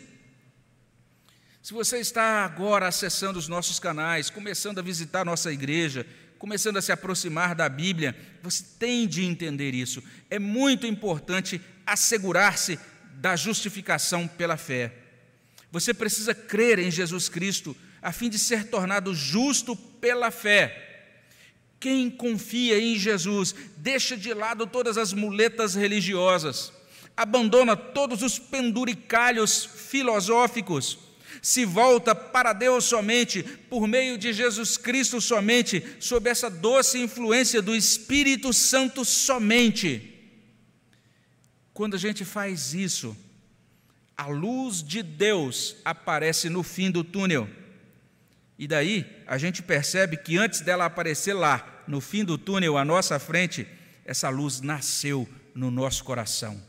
Se 1.63 1.75
você 1.75 1.99
está 1.99 2.45
agora 2.45 2.89
acessando 2.89 3.39
os 3.39 3.49
nossos 3.49 3.79
canais, 3.79 4.31
começando 4.31 4.79
a 4.79 4.83
visitar 4.83 5.27
nossa 5.27 5.53
igreja, 5.53 6.07
começando 6.41 6.79
a 6.79 6.83
se 6.83 6.91
aproximar 6.91 7.55
da 7.55 7.69
Bíblia, 7.69 8.17
você 8.43 8.65
tem 8.79 9.07
de 9.07 9.23
entender 9.23 9.75
isso. 9.75 10.03
É 10.31 10.39
muito 10.39 10.87
importante 10.87 11.61
assegurar-se 11.87 12.81
da 13.17 13.37
justificação 13.37 14.27
pela 14.27 14.57
fé. 14.57 14.91
Você 15.71 15.93
precisa 15.93 16.35
crer 16.35 16.79
em 16.79 16.91
Jesus 16.91 17.29
Cristo 17.29 17.77
a 18.01 18.11
fim 18.11 18.31
de 18.31 18.39
ser 18.39 18.69
tornado 18.69 19.15
justo 19.15 19.77
pela 19.77 20.31
fé. 20.31 21.13
Quem 21.79 22.09
confia 22.09 22.81
em 22.81 22.99
Jesus 22.99 23.55
deixa 23.77 24.17
de 24.17 24.33
lado 24.33 24.67
todas 24.67 24.97
as 24.97 25.13
muletas 25.13 25.75
religiosas, 25.75 26.73
abandona 27.15 27.77
todos 27.77 28.23
os 28.23 28.39
penduricalhos 28.39 29.67
filosóficos, 29.67 30.99
se 31.43 31.65
volta 31.65 32.15
para 32.15 32.53
Deus 32.53 32.85
somente, 32.85 33.43
por 33.43 33.87
meio 33.87 34.19
de 34.19 34.33
Jesus 34.33 34.77
Cristo 34.77 35.21
somente, 35.21 35.85
sob 35.99 36.29
essa 36.29 36.51
doce 36.51 36.99
influência 36.99 37.61
do 37.61 37.75
Espírito 37.75 38.53
Santo 38.53 39.05
somente. 39.05 40.15
Quando 41.73 41.95
a 41.95 41.99
gente 41.99 42.25
faz 42.25 42.75
isso, 42.75 43.17
a 44.17 44.27
luz 44.27 44.83
de 44.83 45.03
Deus 45.03 45.77
aparece 45.85 46.51
no 46.51 46.63
fim 46.63 46.91
do 46.91 47.03
túnel. 47.03 47.49
E 48.59 48.67
daí 48.67 49.07
a 49.27 49.39
gente 49.39 49.63
percebe 49.63 50.19
que 50.19 50.37
antes 50.37 50.61
dela 50.61 50.85
aparecer 50.85 51.33
lá, 51.33 51.83
no 51.87 52.01
fim 52.01 52.23
do 52.23 52.37
túnel, 52.37 52.77
à 52.77 52.85
nossa 52.85 53.19
frente, 53.19 53.67
essa 54.05 54.29
luz 54.29 54.61
nasceu 54.61 55.27
no 55.55 55.71
nosso 55.71 56.05
coração. 56.05 56.63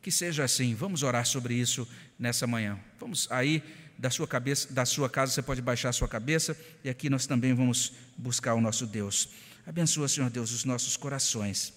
Que 0.00 0.12
seja 0.12 0.44
assim. 0.44 0.74
Vamos 0.76 1.02
orar 1.02 1.26
sobre 1.26 1.54
isso 1.54 1.88
nessa 2.16 2.46
manhã. 2.46 2.78
Vamos 3.00 3.26
aí 3.30 3.62
da 3.98 4.10
sua 4.10 4.26
cabeça, 4.26 4.72
da 4.72 4.84
sua 4.84 5.08
casa, 5.08 5.32
você 5.32 5.42
pode 5.42 5.62
baixar 5.62 5.88
a 5.88 5.92
sua 5.92 6.08
cabeça 6.08 6.56
e 6.84 6.88
aqui 6.88 7.08
nós 7.08 7.26
também 7.26 7.54
vamos 7.54 7.92
buscar 8.16 8.54
o 8.54 8.60
nosso 8.60 8.86
Deus. 8.86 9.28
Abençoa, 9.66 10.08
Senhor 10.08 10.30
Deus, 10.30 10.52
os 10.52 10.64
nossos 10.64 10.96
corações. 10.96 11.72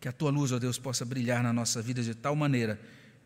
Que 0.00 0.08
a 0.08 0.12
tua 0.12 0.30
luz, 0.30 0.52
ó 0.52 0.58
Deus, 0.58 0.78
possa 0.78 1.04
brilhar 1.04 1.42
na 1.42 1.52
nossa 1.52 1.82
vida 1.82 2.02
de 2.02 2.14
tal 2.14 2.36
maneira 2.36 2.80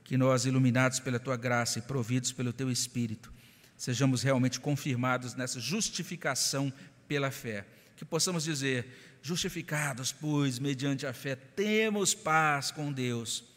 que 0.05 0.17
nós, 0.17 0.45
iluminados 0.45 0.99
pela 0.99 1.19
tua 1.19 1.37
graça 1.37 1.79
e 1.79 1.83
providos 1.83 2.33
pelo 2.33 2.53
teu 2.53 2.71
espírito, 2.71 3.33
sejamos 3.77 4.23
realmente 4.23 4.59
confirmados 4.59 5.35
nessa 5.35 5.61
justificação 5.61 6.73
pela 7.07 7.31
fé. 7.31 7.67
Que 7.97 8.05
possamos 8.05 8.45
dizer: 8.45 9.19
justificados, 9.23 10.13
pois, 10.13 10.59
mediante 10.59 11.07
a 11.07 11.13
fé, 11.13 11.37
temos 11.37 12.15
paz 12.15 12.71
com 12.71 12.93
Deus 12.93 13.50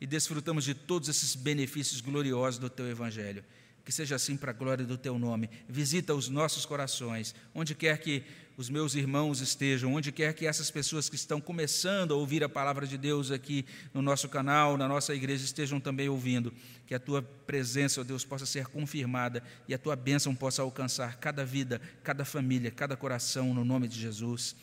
e 0.00 0.06
desfrutamos 0.06 0.64
de 0.64 0.74
todos 0.74 1.08
esses 1.08 1.34
benefícios 1.34 2.00
gloriosos 2.00 2.58
do 2.58 2.70
teu 2.70 2.88
Evangelho. 2.88 3.44
Que 3.84 3.92
seja 3.92 4.16
assim 4.16 4.36
para 4.36 4.50
a 4.50 4.54
glória 4.54 4.84
do 4.84 4.98
teu 4.98 5.18
nome. 5.18 5.48
Visita 5.68 6.14
os 6.14 6.28
nossos 6.28 6.66
corações, 6.66 7.34
onde 7.54 7.74
quer 7.74 7.98
que 7.98 8.22
os 8.58 8.68
meus 8.68 8.96
irmãos 8.96 9.40
estejam, 9.40 9.94
onde 9.94 10.10
quer 10.10 10.34
que 10.34 10.44
essas 10.44 10.68
pessoas 10.68 11.08
que 11.08 11.14
estão 11.14 11.40
começando 11.40 12.12
a 12.12 12.16
ouvir 12.16 12.42
a 12.42 12.48
palavra 12.48 12.88
de 12.88 12.98
Deus 12.98 13.30
aqui 13.30 13.64
no 13.94 14.02
nosso 14.02 14.28
canal, 14.28 14.76
na 14.76 14.88
nossa 14.88 15.14
igreja, 15.14 15.44
estejam 15.44 15.78
também 15.78 16.08
ouvindo. 16.08 16.52
Que 16.84 16.94
a 16.94 16.98
tua 16.98 17.22
presença, 17.22 18.00
ó 18.00 18.04
Deus, 18.04 18.24
possa 18.24 18.44
ser 18.44 18.66
confirmada 18.66 19.44
e 19.68 19.74
a 19.74 19.78
tua 19.78 19.94
bênção 19.94 20.34
possa 20.34 20.60
alcançar 20.60 21.18
cada 21.18 21.44
vida, 21.44 21.80
cada 22.02 22.24
família, 22.24 22.70
cada 22.70 22.96
coração, 22.96 23.54
no 23.54 23.64
nome 23.64 23.86
de 23.86 23.98
Jesus. 23.98 24.56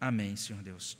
Amém, 0.00 0.34
Senhor 0.34 0.62
Deus. 0.62 0.96